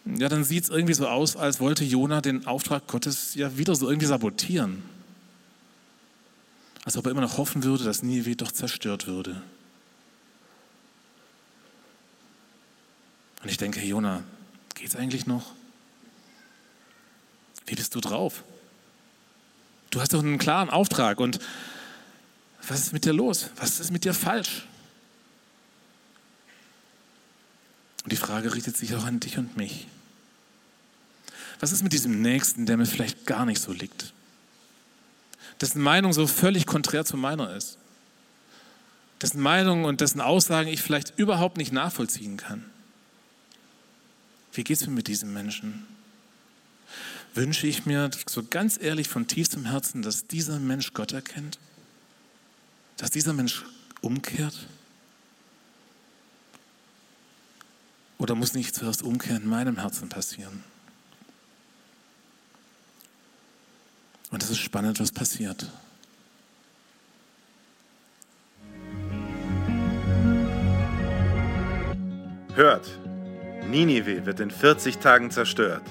ja, 0.06 0.28
dann 0.30 0.44
sieht 0.44 0.66
es 0.66 0.70
irgendwie 0.70 0.94
so 0.94 1.08
aus, 1.08 1.36
als 1.36 1.60
wollte 1.60 1.84
Jona 1.84 2.22
den 2.22 2.46
Auftrag 2.46 2.88
Gottes 2.88 3.36
ja 3.36 3.58
wieder 3.58 3.76
so 3.76 3.88
irgendwie 3.88 4.08
sabotieren. 4.08 4.84
Als 6.84 6.98
ob 6.98 7.06
er 7.06 7.12
immer 7.12 7.22
noch 7.22 7.38
hoffen 7.38 7.64
würde, 7.64 7.86
dass 7.86 8.04
Ninive 8.04 8.36
doch 8.36 8.52
zerstört 8.52 9.08
würde. 9.08 9.42
Und 13.42 13.50
ich 13.50 13.58
denke, 13.58 13.80
hey 13.80 13.90
Jona, 13.90 14.24
geht's 14.76 14.96
eigentlich 14.96 15.26
noch? 15.26 15.54
Wie 17.66 17.76
bist 17.76 17.96
du 17.96 18.02
drauf? 18.02 18.44
Du 19.90 20.02
hast 20.02 20.14
doch 20.14 20.20
einen 20.20 20.38
klaren 20.38 20.70
Auftrag 20.70 21.20
und 21.20 21.40
was 22.68 22.80
ist 22.80 22.94
mit 22.94 23.06
dir 23.06 23.14
los? 23.14 23.50
Was 23.56 23.80
ist 23.80 23.92
mit 23.92 24.06
dir 24.06 24.14
falsch? 24.14 24.66
Und 28.04 28.12
die 28.12 28.18
Frage 28.18 28.54
richtet 28.54 28.78
sich 28.78 28.96
auch 28.96 29.06
an 29.06 29.20
dich 29.20 29.38
und 29.38 29.58
mich. 29.58 29.88
Was 31.60 31.72
ist 31.72 31.84
mit 31.84 31.94
diesem 31.94 32.22
Nächsten, 32.22 32.66
der 32.66 32.78
mir 32.78 32.86
vielleicht 32.86 33.26
gar 33.26 33.46
nicht 33.46 33.62
so 33.62 33.72
liegt? 33.72 34.14
Dessen 35.62 35.82
Meinung 35.82 36.12
so 36.12 36.28
völlig 36.28 36.66
konträr 36.66 37.06
zu 37.06 37.16
meiner 37.16 37.56
ist? 37.56 37.78
Dessen 39.22 39.40
Meinung 39.40 39.86
und 39.86 40.02
dessen 40.02 40.20
Aussagen 40.20 40.68
ich 40.68 40.82
vielleicht 40.82 41.18
überhaupt 41.18 41.56
nicht 41.56 41.72
nachvollziehen 41.72 42.36
kann? 42.36 42.66
Wie 44.52 44.66
geht 44.66 44.82
es 44.82 44.86
mir 44.86 44.94
mit 44.94 45.08
diesem 45.08 45.32
Menschen? 45.32 45.88
Wünsche 47.34 47.66
ich 47.66 47.86
mir 47.86 48.12
so 48.28 48.44
ganz 48.44 48.78
ehrlich 48.80 49.08
von 49.08 49.28
tiefstem 49.28 49.66
Herzen, 49.66 50.02
dass 50.02 50.28
dieser 50.28 50.60
Mensch 50.60 50.94
Gott 50.94 51.14
erkennt? 51.14 51.58
Dass 52.98 53.10
dieser 53.10 53.32
Mensch 53.34 53.64
umkehrt? 54.02 54.68
Oder 58.24 58.36
muss 58.36 58.54
nicht 58.54 58.74
zuerst 58.74 59.04
Umkehr 59.04 59.36
in 59.36 59.46
meinem 59.46 59.80
Herzen 59.80 60.08
passieren? 60.08 60.64
Und 64.32 64.42
es 64.42 64.50
ist 64.50 64.60
spannend, 64.60 65.02
was 65.02 65.12
passiert. 65.12 65.70
Hört, 72.56 72.98
Ninive 73.70 74.26
wird 74.26 74.40
in 74.40 74.52
40 74.52 75.00
Tagen 75.00 75.30
zerstört. 75.30 75.84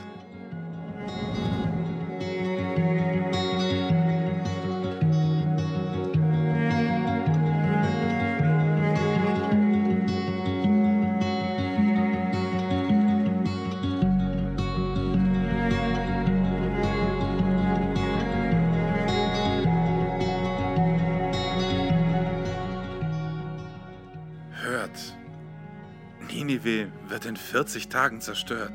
Ninive 26.52 26.92
wird 27.08 27.24
in 27.24 27.34
40 27.34 27.88
Tagen 27.88 28.20
zerstört. 28.20 28.72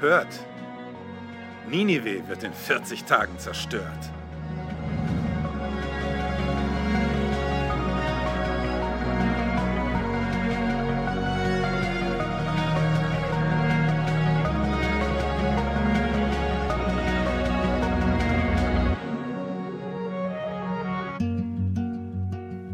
Hört, 0.00 0.26
Ninive 1.68 2.26
wird 2.26 2.42
in 2.42 2.52
40 2.52 3.04
Tagen 3.04 3.38
zerstört. 3.38 4.19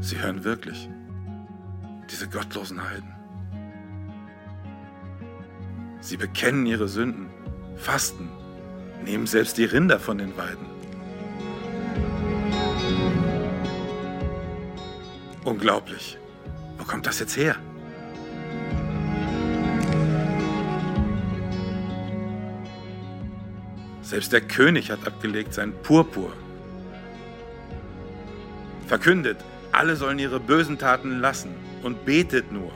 Sie 0.07 0.21
hören 0.21 0.45
wirklich 0.45 0.89
diese 2.09 2.29
gottlosen 2.29 2.81
Heiden. 2.81 3.13
Sie 6.01 6.17
bekennen 6.17 6.65
ihre 6.65 6.87
Sünden, 6.87 7.27
fasten, 7.75 8.29
nehmen 9.05 9.27
selbst 9.27 9.59
die 9.59 9.65
Rinder 9.65 9.99
von 9.99 10.19
den 10.19 10.37
Weiden. 10.37 10.65
Unglaublich. 15.43 16.17
Wo 16.79 16.85
kommt 16.85 17.09
das 17.09 17.19
jetzt 17.19 17.37
her? 17.37 17.57
Selbst 24.03 24.33
der 24.33 24.43
König 24.43 24.93
hat 24.93 25.05
abgelegt 25.05 25.53
sein 25.53 25.73
Purpur. 25.83 26.33
Verkündet, 28.87 29.39
alle 29.77 29.95
sollen 29.95 30.19
ihre 30.19 30.41
bösen 30.41 30.79
Taten 30.79 31.21
lassen 31.21 31.55
und 31.83 32.07
betet 32.07 32.51
nur. 32.51 32.73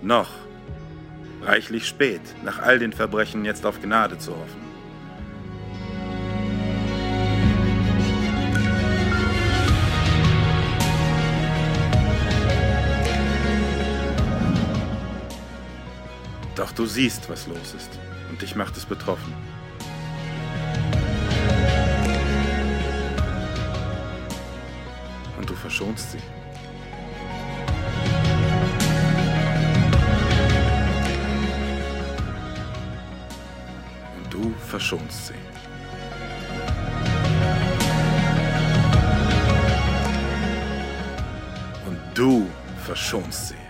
Noch, 0.00 0.30
reichlich 1.42 1.88
spät, 1.88 2.20
nach 2.44 2.60
all 2.60 2.78
den 2.78 2.92
Verbrechen 2.92 3.44
jetzt 3.44 3.66
auf 3.66 3.82
Gnade 3.82 4.16
zu 4.16 4.30
hoffen. 4.30 4.68
Doch 16.54 16.70
du 16.72 16.86
siehst, 16.86 17.28
was 17.28 17.48
los 17.48 17.74
ist, 17.76 17.98
und 18.30 18.40
dich 18.40 18.54
macht 18.54 18.76
es 18.76 18.86
betroffen. 18.86 19.32
Verschonst 25.68 26.12
sie. 26.12 26.18
Und 34.16 34.32
du 34.32 34.54
verschonst 34.66 35.26
sie. 35.26 35.34
Und 41.86 41.98
du 42.14 42.48
verschonst 42.86 43.48
sie. 43.48 43.67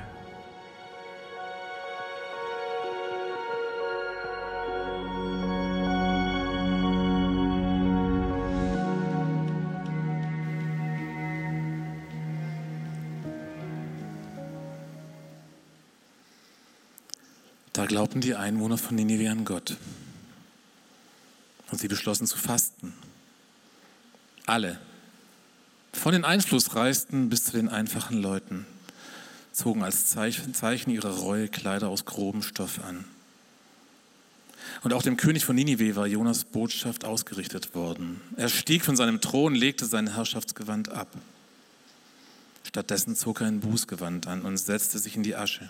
Glaubten 17.99 18.21
die 18.21 18.37
Einwohner 18.37 18.79
von 18.79 18.95
Ninive 18.95 19.29
an 19.29 19.45
Gott. 19.45 19.77
Und 21.73 21.81
sie 21.81 21.89
beschlossen 21.89 22.29
zu 22.29 22.39
fasten. 22.39 22.95
Alle. 24.47 24.79
Von 25.93 26.13
den 26.13 26.25
Einflussreichsten 26.25 27.29
bis 27.29 27.43
zu 27.43 27.51
den 27.51 27.69
einfachen 27.69 28.23
Leuten 28.23 28.67
zogen 29.51 29.83
als 29.83 30.07
Zeichen 30.07 30.93
ihrer 30.93 31.11
Reue 31.11 31.49
Kleider 31.49 31.89
aus 31.89 32.05
grobem 32.05 32.43
Stoff 32.43 32.79
an. 32.85 33.05
Und 34.85 34.93
auch 34.93 35.03
dem 35.03 35.17
König 35.17 35.45
von 35.45 35.57
Ninive 35.57 35.97
war 35.97 36.07
Jonas 36.07 36.45
Botschaft 36.45 37.05
ausgerichtet 37.05 37.75
worden. 37.75 38.21
Er 38.37 38.49
stieg 38.49 38.85
von 38.85 38.95
seinem 38.95 39.21
Thron, 39.21 39.57
legte 39.57 39.87
sein 39.87 40.15
Herrschaftsgewand 40.15 40.91
ab. 40.91 41.09
Stattdessen 42.63 43.17
zog 43.17 43.41
er 43.41 43.49
ein 43.49 43.59
Bußgewand 43.59 44.29
an 44.29 44.43
und 44.43 44.57
setzte 44.57 45.01
sich 45.01 45.17
in 45.17 45.25
die 45.25 45.35
Asche. 45.35 45.69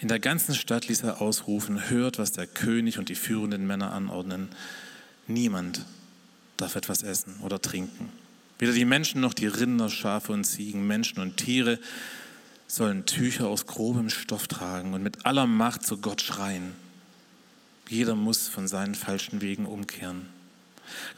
In 0.00 0.08
der 0.08 0.18
ganzen 0.18 0.54
Stadt 0.54 0.88
ließ 0.88 1.02
er 1.02 1.20
ausrufen, 1.20 1.90
hört, 1.90 2.18
was 2.18 2.32
der 2.32 2.46
König 2.46 2.98
und 2.98 3.08
die 3.08 3.14
führenden 3.14 3.66
Männer 3.66 3.92
anordnen. 3.92 4.48
Niemand 5.26 5.84
darf 6.56 6.76
etwas 6.76 7.02
essen 7.02 7.36
oder 7.42 7.60
trinken. 7.60 8.10
Weder 8.58 8.72
die 8.72 8.84
Menschen 8.84 9.20
noch 9.20 9.34
die 9.34 9.46
Rinder, 9.46 9.90
Schafe 9.90 10.32
und 10.32 10.44
Ziegen, 10.44 10.86
Menschen 10.86 11.20
und 11.20 11.36
Tiere 11.36 11.78
sollen 12.66 13.06
Tücher 13.06 13.48
aus 13.48 13.66
grobem 13.66 14.10
Stoff 14.10 14.48
tragen 14.48 14.94
und 14.94 15.02
mit 15.02 15.26
aller 15.26 15.46
Macht 15.46 15.84
zu 15.84 15.98
Gott 15.98 16.22
schreien. 16.22 16.72
Jeder 17.88 18.14
muss 18.14 18.48
von 18.48 18.66
seinen 18.66 18.94
falschen 18.94 19.40
Wegen 19.40 19.66
umkehren. 19.66 20.26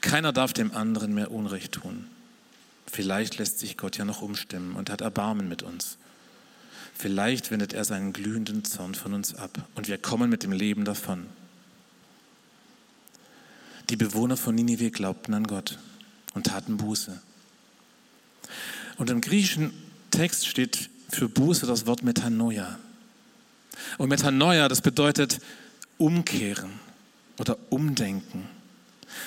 Keiner 0.01 0.33
darf 0.33 0.53
dem 0.53 0.73
anderen 0.73 1.15
mehr 1.15 1.31
Unrecht 1.31 1.73
tun. 1.73 2.07
Vielleicht 2.87 3.39
lässt 3.39 3.59
sich 3.59 3.77
Gott 3.77 3.97
ja 3.99 4.05
noch 4.05 4.23
umstimmen 4.23 4.75
und 4.75 4.91
hat 4.91 5.01
Erbarmen 5.01 5.49
mit 5.49 5.63
uns. 5.63 5.99
Vielleicht 6.99 7.53
wendet 7.53 7.75
er 7.75 7.85
seinen 7.85 8.13
glühenden 8.13 8.65
Zorn 8.65 8.97
von 8.97 9.15
uns 9.15 9.33
ab 9.33 9.69
und 9.77 9.87
wir 9.87 9.99
kommen 9.99 10.29
mit 10.29 10.43
dem 10.43 10.51
Leben 10.51 10.85
davon. 10.85 11.27
Die 13.89 13.95
Bewohner 13.97 14.37
von 14.37 14.57
Ninive 14.57 14.91
glaubten 14.91 15.33
an 15.33 15.47
Gott 15.47 15.79
und 16.35 16.47
taten 16.47 16.77
Buße. 16.77 17.23
Und 18.97 19.11
im 19.11 19.21
griechischen 19.21 19.73
Text 20.11 20.49
steht 20.49 20.91
für 21.09 21.29
Buße 21.29 21.67
das 21.67 21.87
Wort 21.87 22.03
Metanoia. 22.03 22.81
Und 23.97 24.09
Metanoia, 24.09 24.67
das 24.67 24.81
bedeutet 24.81 25.39
umkehren 25.99 26.81
oder 27.39 27.57
umdenken. 27.71 28.45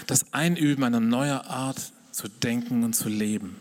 Das 0.08 0.34
Einüben 0.34 0.84
einer 0.84 1.00
neuen 1.00 1.40
Art 1.40 1.94
zu 2.12 2.28
denken 2.28 2.84
und 2.84 2.98
zu 2.98 3.08
leben. 3.08 3.56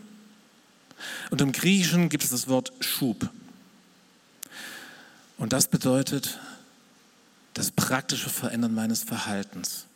Und 1.29 1.39
im 1.39 1.53
Griechischen 1.53 2.09
gibt 2.09 2.25
es 2.25 2.31
das 2.31 2.49
Wort 2.49 2.73
Schub. 2.81 3.29
Und 5.41 5.53
das 5.53 5.67
bedeutet 5.67 6.39
das 7.55 7.71
praktische 7.71 8.29
Verändern 8.29 8.75
meines 8.75 9.01
Verhaltens. 9.01 9.87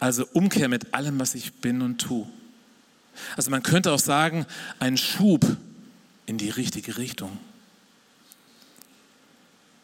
Also 0.00 0.26
Umkehr 0.32 0.68
mit 0.68 0.92
allem, 0.92 1.20
was 1.20 1.36
ich 1.36 1.52
bin 1.52 1.82
und 1.82 1.98
tue. 1.98 2.28
Also 3.36 3.52
man 3.52 3.62
könnte 3.62 3.92
auch 3.92 4.00
sagen, 4.00 4.44
ein 4.80 4.96
Schub 4.96 5.46
in 6.26 6.36
die 6.36 6.50
richtige 6.50 6.98
Richtung. 6.98 7.38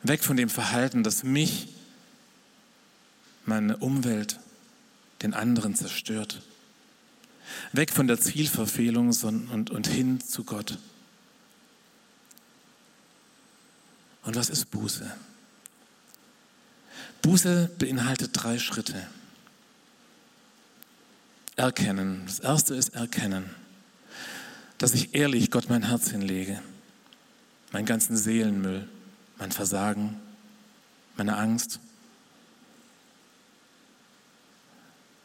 Weg 0.03 0.25
von 0.25 0.37
dem 0.37 0.49
Verhalten, 0.49 1.05
das 1.05 1.23
mich, 1.23 1.69
meine 3.47 3.77
Umwelt, 3.77 4.41
den 5.23 5.33
anderen 5.33 5.77
zerstört. 5.77 6.43
Weg 7.71 7.93
von 7.93 8.09
der 8.09 8.19
Zielverfehlung 8.19 9.11
und, 9.23 9.71
und 9.71 9.87
hin 9.87 10.21
zu 10.21 10.43
Gott. 10.43 10.77
Und 14.23 14.37
was 14.37 14.51
ist 14.51 14.71
Buße? 14.71 15.11
Buße 17.23 17.71
beinhaltet 17.79 18.31
drei 18.33 18.59
Schritte. 18.59 19.07
Erkennen. 21.57 22.23
Das 22.27 22.41
erste 22.41 22.75
ist 22.75 22.95
erkennen, 22.95 23.51
dass 24.79 24.95
ich 24.95 25.15
ehrlich 25.15 25.51
Gott 25.51 25.69
mein 25.69 25.83
Herz 25.83 26.11
hinlege, 26.11 26.63
meinen 27.73 27.85
ganzen 27.85 28.17
Seelenmüll, 28.17 28.89
mein 29.39 29.53
Versagen, 29.53 30.19
meine 31.17 31.37
Angst. 31.37 31.81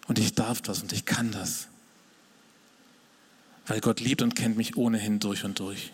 Und 0.08 0.20
ich 0.20 0.36
darf 0.36 0.62
das 0.62 0.82
und 0.82 0.92
ich 0.92 1.06
kann 1.06 1.32
das, 1.32 1.68
weil 3.68 3.80
Gott 3.80 4.02
liebt 4.02 4.22
und 4.22 4.36
kennt 4.36 4.58
mich 4.58 4.76
ohnehin 4.76 5.20
durch 5.20 5.46
und 5.46 5.60
durch. 5.60 5.92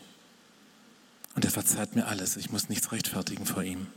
Und 1.36 1.46
er 1.46 1.52
verzeiht 1.52 1.96
mir 1.96 2.08
alles. 2.08 2.38
Ich 2.38 2.52
muss 2.52 2.70
nichts 2.70 2.92
rechtfertigen 2.92 3.46
vor 3.46 3.64
ihm. 3.64 3.88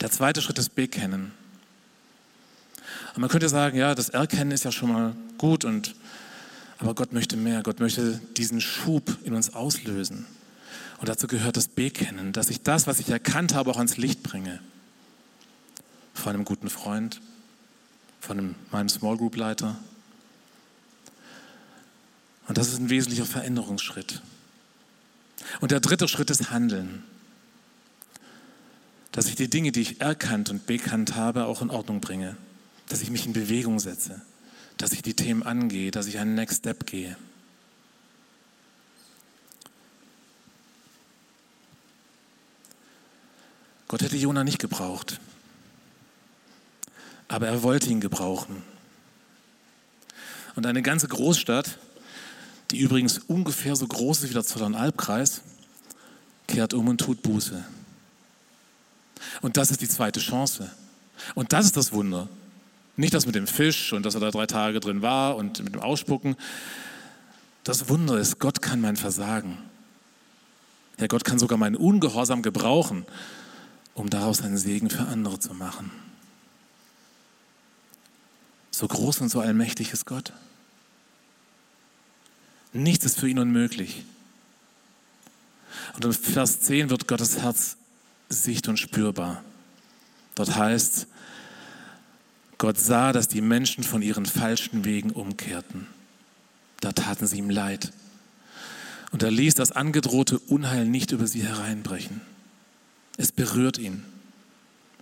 Der 0.00 0.10
zweite 0.10 0.42
Schritt 0.42 0.58
ist 0.58 0.74
Bekennen. 0.74 1.32
Und 3.14 3.20
man 3.20 3.30
könnte 3.30 3.48
sagen, 3.48 3.76
ja, 3.76 3.94
das 3.94 4.08
Erkennen 4.08 4.50
ist 4.50 4.64
ja 4.64 4.72
schon 4.72 4.92
mal 4.92 5.16
gut, 5.38 5.64
und, 5.64 5.94
Aber 6.78 6.94
Gott 6.94 7.12
möchte 7.12 7.36
mehr. 7.36 7.62
Gott 7.62 7.80
möchte 7.80 8.20
diesen 8.36 8.60
Schub 8.60 9.16
in 9.24 9.34
uns 9.34 9.54
auslösen. 9.54 10.26
Und 10.98 11.08
dazu 11.08 11.26
gehört 11.26 11.56
das 11.56 11.68
Bekennen, 11.68 12.32
dass 12.32 12.50
ich 12.50 12.62
das, 12.62 12.86
was 12.86 12.98
ich 12.98 13.08
erkannt 13.08 13.54
habe, 13.54 13.70
auch 13.70 13.76
ans 13.76 13.96
Licht 13.96 14.22
bringe. 14.22 14.60
Von 16.12 16.34
einem 16.34 16.44
guten 16.44 16.70
Freund, 16.70 17.20
von 18.20 18.38
einem, 18.38 18.54
meinem 18.70 18.88
Small 18.88 19.16
Group 19.16 19.36
Leiter. 19.36 19.76
Und 22.48 22.58
das 22.58 22.68
ist 22.68 22.78
ein 22.78 22.90
wesentlicher 22.90 23.26
Veränderungsschritt. 23.26 24.22
Und 25.60 25.70
der 25.70 25.80
dritte 25.80 26.08
Schritt 26.08 26.30
ist 26.30 26.50
Handeln. 26.50 27.02
Dass 29.12 29.26
ich 29.26 29.36
die 29.36 29.48
Dinge, 29.48 29.72
die 29.72 29.80
ich 29.80 30.00
erkannt 30.00 30.50
und 30.50 30.66
bekannt 30.66 31.14
habe, 31.14 31.46
auch 31.46 31.62
in 31.62 31.70
Ordnung 31.70 32.00
bringe. 32.00 32.36
Dass 32.88 33.02
ich 33.02 33.10
mich 33.10 33.26
in 33.26 33.32
Bewegung 33.32 33.78
setze. 33.78 34.20
Dass 34.76 34.92
ich 34.92 35.02
die 35.02 35.14
Themen 35.14 35.42
angehe, 35.42 35.90
dass 35.90 36.06
ich 36.06 36.18
einen 36.18 36.34
Next 36.34 36.58
Step 36.58 36.86
gehe. 36.86 37.16
Gott 43.94 44.02
hätte 44.02 44.16
Jona 44.16 44.42
nicht 44.42 44.58
gebraucht, 44.58 45.20
aber 47.28 47.46
er 47.46 47.62
wollte 47.62 47.90
ihn 47.90 48.00
gebrauchen. 48.00 48.62
Und 50.56 50.66
eine 50.66 50.82
ganze 50.82 51.06
Großstadt, 51.06 51.78
die 52.74 52.80
übrigens 52.80 53.18
ungefähr 53.18 53.76
so 53.76 53.86
groß 53.86 54.22
ist 54.22 54.30
wie 54.30 54.34
der 54.34 54.44
Zollernalbkreis, 54.44 55.42
kehrt 56.46 56.74
um 56.74 56.88
und 56.88 56.98
tut 56.98 57.22
Buße. 57.22 57.64
Und 59.40 59.56
das 59.56 59.70
ist 59.70 59.80
die 59.80 59.88
zweite 59.88 60.20
Chance. 60.20 60.70
Und 61.34 61.52
das 61.52 61.66
ist 61.66 61.76
das 61.76 61.92
Wunder. 61.92 62.28
Nicht 62.96 63.14
das 63.14 63.26
mit 63.26 63.34
dem 63.34 63.46
Fisch 63.46 63.92
und 63.92 64.04
dass 64.04 64.14
er 64.14 64.20
da 64.20 64.30
drei 64.30 64.46
Tage 64.46 64.80
drin 64.80 65.02
war 65.02 65.36
und 65.36 65.64
mit 65.64 65.74
dem 65.74 65.80
Ausspucken. 65.80 66.36
Das 67.64 67.88
Wunder 67.88 68.18
ist, 68.18 68.38
Gott 68.38 68.60
kann 68.60 68.80
mein 68.80 68.96
Versagen. 68.96 69.56
Ja, 71.00 71.06
Gott 71.06 71.24
kann 71.24 71.38
sogar 71.38 71.58
meinen 71.58 71.76
Ungehorsam 71.76 72.42
gebrauchen 72.42 73.06
um 73.94 74.10
daraus 74.10 74.42
einen 74.42 74.58
Segen 74.58 74.90
für 74.90 75.06
andere 75.06 75.38
zu 75.38 75.54
machen. 75.54 75.90
So 78.70 78.88
groß 78.88 79.20
und 79.20 79.28
so 79.28 79.40
allmächtig 79.40 79.92
ist 79.92 80.04
Gott. 80.04 80.32
Nichts 82.74 83.06
ist 83.06 83.20
für 83.20 83.28
ihn 83.28 83.38
unmöglich. 83.38 84.04
Und 85.94 86.04
in 86.04 86.12
Vers 86.12 86.60
10 86.60 86.90
wird 86.90 87.06
Gottes 87.06 87.38
Herz 87.38 87.76
sicht- 88.28 88.66
und 88.68 88.78
spürbar. 88.78 89.44
Dort 90.34 90.56
heißt, 90.56 91.06
Gott 92.58 92.78
sah, 92.78 93.12
dass 93.12 93.28
die 93.28 93.40
Menschen 93.40 93.84
von 93.84 94.02
ihren 94.02 94.26
falschen 94.26 94.84
Wegen 94.84 95.10
umkehrten. 95.12 95.86
Da 96.80 96.90
taten 96.92 97.28
sie 97.28 97.38
ihm 97.38 97.50
leid. 97.50 97.92
Und 99.12 99.22
er 99.22 99.30
ließ 99.30 99.54
das 99.54 99.70
angedrohte 99.70 100.40
Unheil 100.40 100.84
nicht 100.84 101.12
über 101.12 101.28
sie 101.28 101.44
hereinbrechen. 101.44 102.20
Es 103.16 103.30
berührt 103.30 103.78
ihn. 103.78 104.04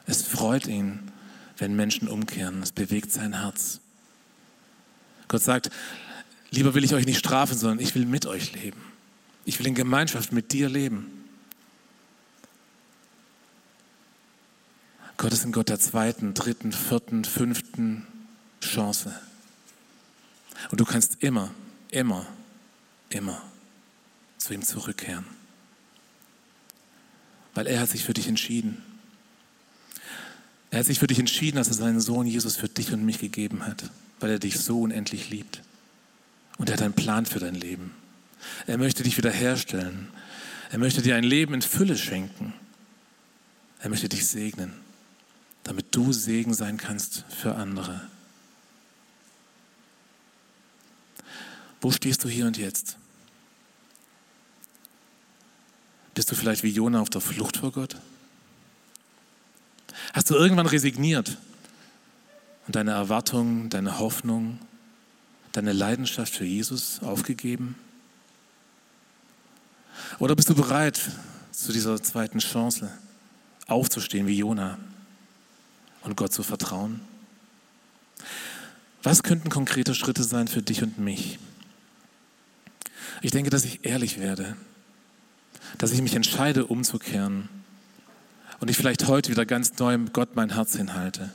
Es 0.06 0.22
freut 0.22 0.66
ihn, 0.66 1.10
wenn 1.56 1.74
Menschen 1.74 2.08
umkehren. 2.08 2.62
Es 2.62 2.72
bewegt 2.72 3.10
sein 3.12 3.40
Herz. 3.40 3.80
Gott 5.28 5.42
sagt, 5.42 5.70
lieber 6.52 6.74
will 6.74 6.84
ich 6.84 6.94
euch 6.94 7.06
nicht 7.06 7.18
strafen, 7.18 7.58
sondern 7.58 7.80
ich 7.80 7.94
will 7.94 8.06
mit 8.06 8.26
euch 8.26 8.52
leben. 8.52 8.80
Ich 9.44 9.58
will 9.58 9.66
in 9.66 9.74
Gemeinschaft 9.74 10.32
mit 10.32 10.52
dir 10.52 10.68
leben. 10.68 11.10
Gott 15.16 15.32
ist 15.32 15.44
ein 15.44 15.52
Gott 15.52 15.68
der 15.68 15.80
zweiten, 15.80 16.34
dritten, 16.34 16.72
vierten, 16.72 17.24
fünften 17.24 18.06
Chance. 18.60 19.12
Und 20.70 20.80
du 20.80 20.84
kannst 20.84 21.22
immer, 21.22 21.52
immer, 21.90 22.26
immer 23.10 23.42
zu 24.38 24.54
ihm 24.54 24.62
zurückkehren 24.62 25.24
weil 27.54 27.66
er 27.66 27.80
hat 27.80 27.90
sich 27.90 28.04
für 28.04 28.14
dich 28.14 28.28
entschieden. 28.28 28.82
Er 30.70 30.80
hat 30.80 30.86
sich 30.86 30.98
für 30.98 31.06
dich 31.06 31.18
entschieden, 31.18 31.56
dass 31.56 31.68
er 31.68 31.74
seinen 31.74 32.00
Sohn 32.00 32.26
Jesus 32.26 32.56
für 32.56 32.68
dich 32.68 32.92
und 32.92 33.04
mich 33.04 33.18
gegeben 33.18 33.66
hat, 33.66 33.90
weil 34.20 34.30
er 34.30 34.38
dich 34.38 34.58
so 34.58 34.80
unendlich 34.80 35.28
liebt. 35.30 35.60
Und 36.58 36.68
er 36.68 36.74
hat 36.74 36.82
einen 36.82 36.94
Plan 36.94 37.26
für 37.26 37.38
dein 37.38 37.54
Leben. 37.54 37.94
Er 38.66 38.78
möchte 38.78 39.02
dich 39.02 39.16
wiederherstellen. 39.16 40.08
Er 40.70 40.78
möchte 40.78 41.02
dir 41.02 41.16
ein 41.16 41.24
Leben 41.24 41.54
in 41.54 41.62
Fülle 41.62 41.96
schenken. 41.96 42.54
Er 43.80 43.90
möchte 43.90 44.08
dich 44.08 44.26
segnen, 44.26 44.72
damit 45.64 45.94
du 45.94 46.12
Segen 46.12 46.54
sein 46.54 46.76
kannst 46.76 47.24
für 47.28 47.56
andere. 47.56 48.08
Wo 51.80 51.90
stehst 51.90 52.22
du 52.22 52.28
hier 52.28 52.46
und 52.46 52.56
jetzt? 52.56 52.96
Bist 56.14 56.30
du 56.30 56.36
vielleicht 56.36 56.62
wie 56.62 56.68
Jona 56.68 57.00
auf 57.00 57.10
der 57.10 57.20
Flucht 57.20 57.56
vor 57.56 57.72
Gott? 57.72 57.96
Hast 60.12 60.30
du 60.30 60.34
irgendwann 60.34 60.66
resigniert 60.66 61.38
und 62.66 62.76
deine 62.76 62.92
Erwartungen, 62.92 63.68
deine 63.68 63.98
Hoffnung, 63.98 64.60
deine 65.52 65.72
Leidenschaft 65.72 66.34
für 66.34 66.44
Jesus 66.44 67.00
aufgegeben? 67.02 67.76
Oder 70.18 70.34
bist 70.34 70.48
du 70.48 70.54
bereit, 70.54 71.00
zu 71.50 71.72
dieser 71.72 72.02
zweiten 72.02 72.38
Chance 72.38 72.90
aufzustehen 73.66 74.26
wie 74.26 74.38
Jona 74.38 74.78
und 76.02 76.16
Gott 76.16 76.32
zu 76.32 76.42
vertrauen? 76.42 77.00
Was 79.02 79.22
könnten 79.22 79.50
konkrete 79.50 79.94
Schritte 79.94 80.24
sein 80.24 80.48
für 80.48 80.62
dich 80.62 80.82
und 80.82 80.98
mich? 80.98 81.38
Ich 83.20 83.30
denke, 83.30 83.50
dass 83.50 83.64
ich 83.64 83.84
ehrlich 83.84 84.18
werde 84.18 84.56
dass 85.78 85.92
ich 85.92 86.02
mich 86.02 86.14
entscheide, 86.14 86.66
umzukehren 86.66 87.48
und 88.60 88.70
ich 88.70 88.76
vielleicht 88.76 89.06
heute 89.08 89.30
wieder 89.30 89.46
ganz 89.46 89.78
neu 89.78 89.98
Gott 90.12 90.36
mein 90.36 90.50
Herz 90.54 90.76
hinhalte. 90.76 91.30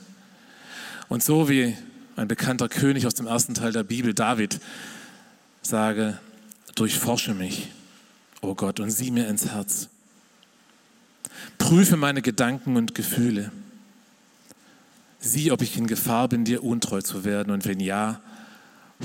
Und 1.08 1.22
so 1.22 1.48
wie 1.48 1.76
ein 2.18 2.28
bekannter 2.28 2.68
König 2.68 3.06
aus 3.06 3.14
dem 3.14 3.26
ersten 3.26 3.54
Teil 3.54 3.72
der 3.72 3.84
Bibel, 3.84 4.12
David, 4.12 4.60
sage, 5.62 6.18
durchforsche 6.74 7.32
mich, 7.32 7.68
o 8.40 8.48
oh 8.48 8.54
Gott, 8.54 8.80
und 8.80 8.90
sieh 8.90 9.10
mir 9.10 9.28
ins 9.28 9.46
Herz. 9.46 9.88
Prüfe 11.58 11.96
meine 11.96 12.22
Gedanken 12.22 12.76
und 12.76 12.94
Gefühle. 12.94 13.52
Sieh, 15.20 15.52
ob 15.52 15.62
ich 15.62 15.76
in 15.76 15.86
Gefahr 15.86 16.28
bin, 16.28 16.44
dir 16.44 16.64
untreu 16.64 17.02
zu 17.02 17.24
werden. 17.24 17.52
Und 17.52 17.66
wenn 17.66 17.80
ja, 17.80 18.20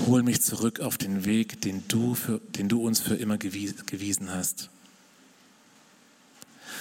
hol 0.06 0.22
mich 0.22 0.42
zurück 0.42 0.80
auf 0.80 0.98
den 0.98 1.24
Weg, 1.24 1.60
den 1.60 1.84
du, 1.88 2.14
für, 2.14 2.40
den 2.56 2.68
du 2.68 2.84
uns 2.84 3.00
für 3.00 3.14
immer 3.14 3.38
gewiesen 3.38 4.30
hast. 4.30 4.70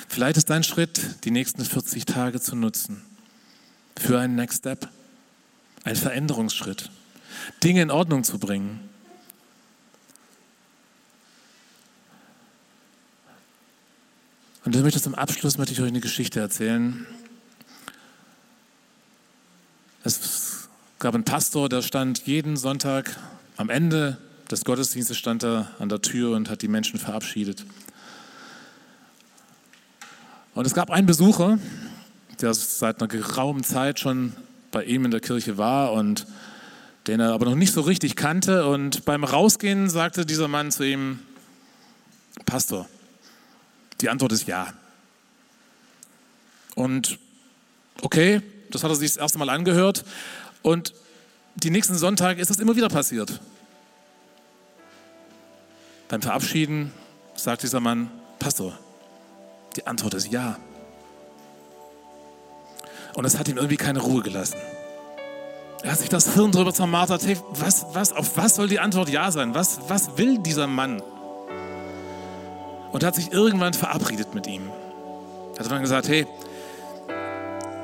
Vielleicht 0.07 0.37
ist 0.37 0.49
dein 0.49 0.63
Schritt, 0.63 1.23
die 1.23 1.31
nächsten 1.31 1.63
40 1.63 2.05
Tage 2.05 2.39
zu 2.39 2.55
nutzen 2.55 3.01
für 3.97 4.19
einen 4.19 4.35
Next 4.35 4.59
Step, 4.59 4.89
einen 5.83 5.95
Veränderungsschritt, 5.95 6.89
Dinge 7.63 7.81
in 7.81 7.91
Ordnung 7.91 8.23
zu 8.23 8.39
bringen. 8.39 8.89
Und 14.65 14.75
ich 14.75 14.81
möchte 14.81 15.01
zum 15.01 15.15
Abschluss 15.15 15.57
möchte 15.57 15.73
ich 15.73 15.81
euch 15.81 15.89
eine 15.89 15.99
Geschichte 15.99 16.39
erzählen. 16.39 17.05
Es 20.05 20.69
gab 20.99 21.15
einen 21.15 21.25
Pastor, 21.25 21.67
der 21.67 21.81
stand 21.81 22.25
jeden 22.25 22.55
Sonntag 22.55 23.17
am 23.57 23.69
Ende 23.69 24.17
des 24.49 24.65
Gottesdienstes 24.65 25.17
stand 25.17 25.43
er 25.43 25.71
an 25.79 25.89
der 25.89 26.01
Tür 26.01 26.35
und 26.35 26.49
hat 26.49 26.61
die 26.61 26.67
Menschen 26.67 26.99
verabschiedet. 26.99 27.65
Und 30.53 30.67
es 30.67 30.73
gab 30.73 30.91
einen 30.91 31.07
Besucher, 31.07 31.57
der 32.39 32.53
seit 32.53 32.99
einer 32.99 33.07
geraumen 33.07 33.63
Zeit 33.63 33.99
schon 33.99 34.33
bei 34.73 34.83
ihm 34.83 35.05
in 35.05 35.11
der 35.11 35.21
Kirche 35.21 35.57
war 35.57 35.93
und 35.93 36.27
den 37.07 37.21
er 37.21 37.31
aber 37.31 37.45
noch 37.45 37.55
nicht 37.55 37.73
so 37.73 37.81
richtig 37.81 38.17
kannte. 38.17 38.67
Und 38.67 39.05
beim 39.05 39.23
Rausgehen 39.23 39.89
sagte 39.89 40.25
dieser 40.25 40.49
Mann 40.49 40.71
zu 40.71 40.83
ihm, 40.83 41.19
Pastor, 42.45 42.89
die 44.01 44.09
Antwort 44.09 44.33
ist 44.33 44.47
ja. 44.47 44.73
Und 46.75 47.19
okay, 48.01 48.41
das 48.71 48.83
hat 48.83 48.91
er 48.91 48.95
sich 48.95 49.11
das 49.11 49.17
erste 49.17 49.37
Mal 49.37 49.49
angehört. 49.49 50.03
Und 50.61 50.93
die 51.55 51.69
nächsten 51.69 51.95
Sonntage 51.95 52.41
ist 52.41 52.49
das 52.49 52.59
immer 52.59 52.75
wieder 52.75 52.89
passiert. 52.89 53.39
Beim 56.09 56.21
Verabschieden 56.21 56.91
sagt 57.35 57.63
dieser 57.63 57.79
Mann, 57.79 58.09
Pastor, 58.39 58.77
die 59.75 59.85
Antwort 59.85 60.15
ist 60.15 60.31
ja. 60.31 60.57
Und 63.15 63.25
es 63.25 63.37
hat 63.37 63.47
ihm 63.47 63.57
irgendwie 63.57 63.77
keine 63.77 63.99
Ruhe 63.99 64.21
gelassen. 64.21 64.57
Er 65.83 65.91
hat 65.91 65.99
sich 65.99 66.09
das 66.09 66.33
Hirn 66.33 66.51
drüber 66.51 66.73
zermartert. 66.73 67.25
Hey, 67.25 67.37
was, 67.51 67.85
was, 67.93 68.13
auf 68.13 68.37
was 68.37 68.55
soll 68.55 68.69
die 68.69 68.79
Antwort 68.79 69.09
ja 69.09 69.29
sein? 69.31 69.53
Was, 69.53 69.79
was 69.89 70.17
will 70.17 70.37
dieser 70.39 70.65
Mann? 70.65 71.01
Und 72.91 73.03
hat 73.03 73.15
sich 73.15 73.31
irgendwann 73.33 73.73
verabredet 73.73 74.33
mit 74.33 74.47
ihm. 74.47 74.69
Er 75.55 75.59
hat 75.63 75.71
dann 75.71 75.81
gesagt, 75.81 76.07
hey, 76.07 76.25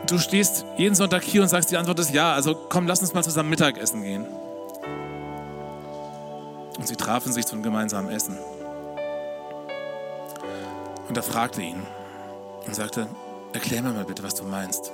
du 0.07 0.17
stehst 0.17 0.65
jeden 0.77 0.95
Sonntag 0.95 1.23
hier 1.23 1.41
und 1.41 1.49
sagst, 1.49 1.71
die 1.71 1.77
Antwort 1.77 1.99
ist 1.99 2.13
ja. 2.13 2.33
Also 2.33 2.55
komm, 2.55 2.87
lass 2.87 3.01
uns 3.01 3.13
mal 3.13 3.23
zusammen 3.23 3.49
Mittagessen 3.49 4.01
gehen. 4.01 4.25
Und 6.77 6.87
sie 6.87 6.95
trafen 6.95 7.33
sich 7.33 7.45
zum 7.45 7.61
gemeinsamen 7.61 8.09
Essen. 8.09 8.37
Und 11.09 11.17
er 11.17 11.23
fragte 11.23 11.61
ihn 11.61 11.83
und 12.65 12.75
sagte, 12.75 13.07
erklär 13.51 13.81
mir 13.81 13.91
mal 13.91 14.05
bitte, 14.05 14.23
was 14.23 14.35
du 14.35 14.45
meinst. 14.45 14.93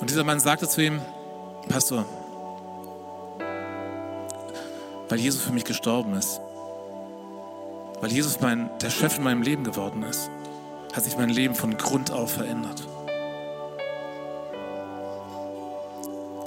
Und 0.00 0.08
dieser 0.08 0.24
Mann 0.24 0.40
sagte 0.40 0.68
zu 0.68 0.82
ihm, 0.82 1.00
Pastor, 1.68 2.06
weil 5.08 5.18
Jesus 5.18 5.42
für 5.42 5.52
mich 5.52 5.64
gestorben 5.64 6.14
ist, 6.14 6.40
weil 8.00 8.10
Jesus 8.10 8.40
mein, 8.40 8.70
der 8.78 8.90
Chef 8.90 9.18
in 9.18 9.24
meinem 9.24 9.42
Leben 9.42 9.64
geworden 9.64 10.02
ist, 10.04 10.30
hat 10.94 11.04
sich 11.04 11.16
mein 11.16 11.28
Leben 11.28 11.54
von 11.54 11.76
Grund 11.76 12.10
auf 12.10 12.32
verändert. 12.32 12.86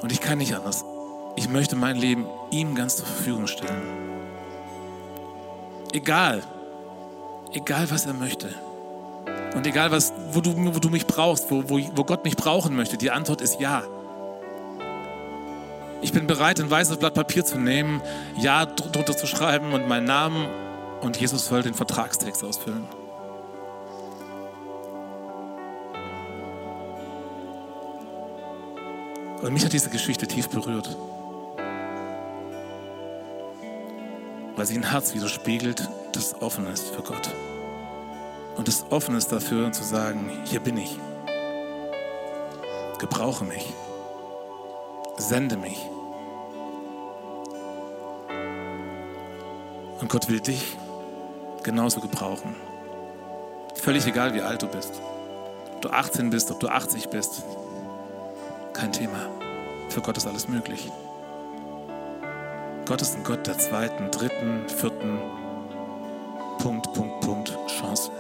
Und 0.02 0.12
ich 0.12 0.20
kann 0.20 0.40
nicht 0.40 0.56
anders. 0.56 0.84
Ich 1.36 1.48
möchte 1.48 1.76
mein 1.76 1.96
Leben 1.96 2.26
ihm 2.52 2.76
ganz 2.76 2.98
zur 2.98 3.06
Verfügung 3.06 3.48
stellen. 3.48 3.82
Egal, 5.94 6.44
egal 7.54 7.90
was 7.92 8.06
er 8.06 8.14
möchte. 8.14 8.50
Und 9.56 9.68
egal, 9.68 9.92
was, 9.92 10.14
wo, 10.32 10.42
du, 10.42 10.54
wo 10.56 10.80
du 10.80 10.90
mich 10.90 11.06
brauchst, 11.06 11.52
wo, 11.52 11.70
wo, 11.70 11.80
wo 11.96 12.04
Gott 12.04 12.24
mich 12.24 12.36
brauchen 12.36 12.76
möchte, 12.76 12.98
die 12.98 13.12
Antwort 13.12 13.42
ist 13.42 13.60
ja. 13.60 13.84
Ich 16.02 16.12
bin 16.12 16.28
bereit, 16.28 16.60
ein 16.60 16.70
weißes 16.70 16.98
Blatt 16.98 17.14
Papier 17.14 17.46
zu 17.46 17.58
nehmen, 17.58 18.02
Ja 18.38 18.66
drunter 18.66 19.16
zu 19.16 19.28
schreiben 19.28 19.74
und 19.74 19.88
meinen 19.88 20.06
Namen 20.06 20.48
und 21.02 21.18
Jesus 21.18 21.46
soll 21.46 21.62
den 21.62 21.74
Vertragstext 21.74 22.44
ausfüllen. 22.44 22.88
Und 29.42 29.54
mich 29.54 29.64
hat 29.66 29.74
diese 29.74 29.90
Geschichte 29.90 30.26
tief 30.26 30.50
berührt, 30.50 30.96
weil 34.56 34.66
sie 34.66 34.78
ein 34.78 34.90
Herz 34.90 35.14
widerspiegelt, 35.14 35.88
das 36.14 36.42
offen 36.42 36.66
ist 36.68 36.88
für 36.96 37.02
Gott. 37.02 37.30
Und 38.56 38.68
das 38.68 38.86
offen 38.90 39.16
ist 39.16 39.32
dafür 39.32 39.72
zu 39.72 39.84
sagen, 39.84 40.30
hier 40.46 40.60
bin 40.60 40.78
ich. 40.78 40.98
Gebrauche 43.00 43.46
mich. 43.46 43.74
Sende 45.18 45.58
mich. 45.58 45.80
Und 50.00 50.10
Gott 50.10 50.30
will 50.30 50.40
dich 50.40 50.78
genauso 51.64 52.02
gebrauchen. 52.02 52.56
Völlig 53.76 54.06
egal, 54.06 54.34
wie 54.34 54.42
alt 54.42 54.62
du 54.62 54.68
bist. 54.68 55.02
Ob 55.76 55.82
du 55.82 55.90
18 55.90 56.30
bist, 56.30 56.52
ob 56.52 56.60
du 56.60 56.68
80 56.68 57.10
bist. 57.10 57.44
Kein 58.74 58.92
Thema. 58.92 59.30
Für 59.90 60.02
Gott 60.02 60.18
ist 60.18 60.28
alles 60.28 60.48
möglich. 60.48 60.92
Gott 62.86 63.02
ist 63.02 63.16
ein 63.16 63.24
Gott 63.24 63.48
der 63.48 63.58
zweiten, 63.58 64.12
dritten, 64.12 64.68
vierten, 64.68 65.20
Punkt, 66.60 66.92
Punkt, 66.94 67.22
Punkt, 67.22 67.58
Chance. 67.68 68.12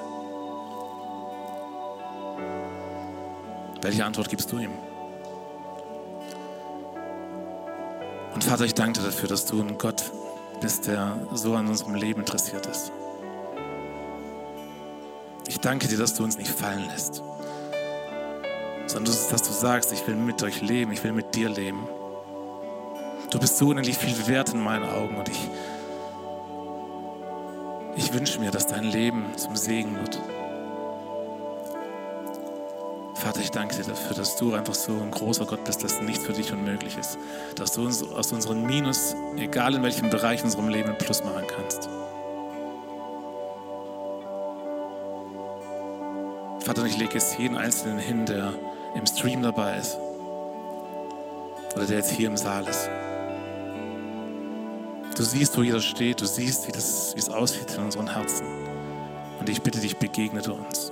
Welche 3.84 4.06
Antwort 4.06 4.30
gibst 4.30 4.50
du 4.50 4.60
ihm? 4.60 4.72
Und 8.34 8.42
Vater, 8.42 8.64
ich 8.64 8.74
danke 8.74 9.02
dir 9.02 9.08
dafür, 9.08 9.28
dass 9.28 9.46
du 9.46 9.62
ein 9.62 9.78
Gott 9.78 10.10
bist, 10.62 10.88
der 10.88 11.28
so 11.34 11.56
an 11.56 11.68
unserem 11.68 11.96
Leben 11.96 12.22
interessiert 12.22 12.66
ist. 12.66 12.94
Ich 15.48 15.60
danke 15.60 15.90
dir, 15.90 15.98
dass 15.98 16.14
du 16.14 16.24
uns 16.24 16.38
nicht 16.38 16.50
fallen 16.50 16.88
lässt, 16.88 17.22
sondern 18.88 19.14
dass 19.30 19.42
du 19.42 19.52
sagst, 19.52 19.92
ich 19.92 20.08
will 20.08 20.16
mit 20.16 20.42
euch 20.44 20.62
leben, 20.62 20.94
ich 20.94 21.04
will 21.04 21.12
mit 21.12 21.36
dir 21.36 21.50
leben. 21.50 21.86
Du 23.32 23.38
bist 23.38 23.58
so 23.58 23.68
unendlich 23.68 23.98
viel 23.98 24.28
wert 24.28 24.54
in 24.54 24.62
meinen 24.62 24.86
Augen 24.86 25.18
und 25.18 25.28
ich, 25.28 25.50
ich 27.98 28.14
wünsche 28.14 28.40
mir, 28.40 28.52
dass 28.52 28.66
dein 28.66 28.86
Leben 28.86 29.26
zum 29.36 29.58
Segen 29.58 29.98
wird. 30.00 30.22
Vater, 33.24 33.40
ich 33.40 33.52
danke 33.52 33.78
dir 33.78 33.86
dafür, 33.86 34.18
dass 34.18 34.36
du 34.36 34.54
einfach 34.54 34.76
so 34.76 34.92
ein 34.92 35.10
großer 35.10 35.46
Gott 35.46 35.64
bist, 35.64 35.82
dass 35.82 36.02
nichts 36.02 36.26
für 36.26 36.34
dich 36.34 36.52
unmöglich 36.52 36.98
ist. 36.98 37.18
Dass 37.56 37.72
du 37.72 37.86
uns 37.86 38.04
aus 38.04 38.34
unseren 38.34 38.66
Minus, 38.66 39.16
egal 39.38 39.76
in 39.76 39.82
welchem 39.82 40.10
Bereich 40.10 40.42
in 40.42 40.48
unserem 40.48 40.68
Leben, 40.68 40.90
ein 40.90 40.98
Plus 40.98 41.24
machen 41.24 41.46
kannst. 41.48 41.88
Vater, 46.66 46.86
ich 46.86 46.98
lege 46.98 47.14
jetzt 47.14 47.40
jeden 47.40 47.56
Einzelnen 47.56 47.98
hin, 47.98 48.26
der 48.26 48.52
im 48.94 49.06
Stream 49.06 49.42
dabei 49.42 49.78
ist. 49.78 49.98
Oder 51.76 51.86
der 51.86 52.00
jetzt 52.00 52.12
hier 52.12 52.28
im 52.28 52.36
Saal 52.36 52.68
ist. 52.68 52.90
Du 55.16 55.24
siehst, 55.24 55.58
wo 55.58 55.62
jeder 55.62 55.80
steht. 55.80 56.20
Du 56.20 56.26
siehst, 56.26 56.68
wie, 56.68 56.74
das, 56.74 57.16
wie 57.16 57.20
es 57.20 57.30
aussieht 57.30 57.74
in 57.78 57.86
unseren 57.86 58.12
Herzen. 58.12 58.46
Und 59.40 59.48
ich 59.48 59.62
bitte 59.62 59.80
dich, 59.80 59.96
begegne 59.96 60.42
du 60.42 60.56
uns. 60.56 60.92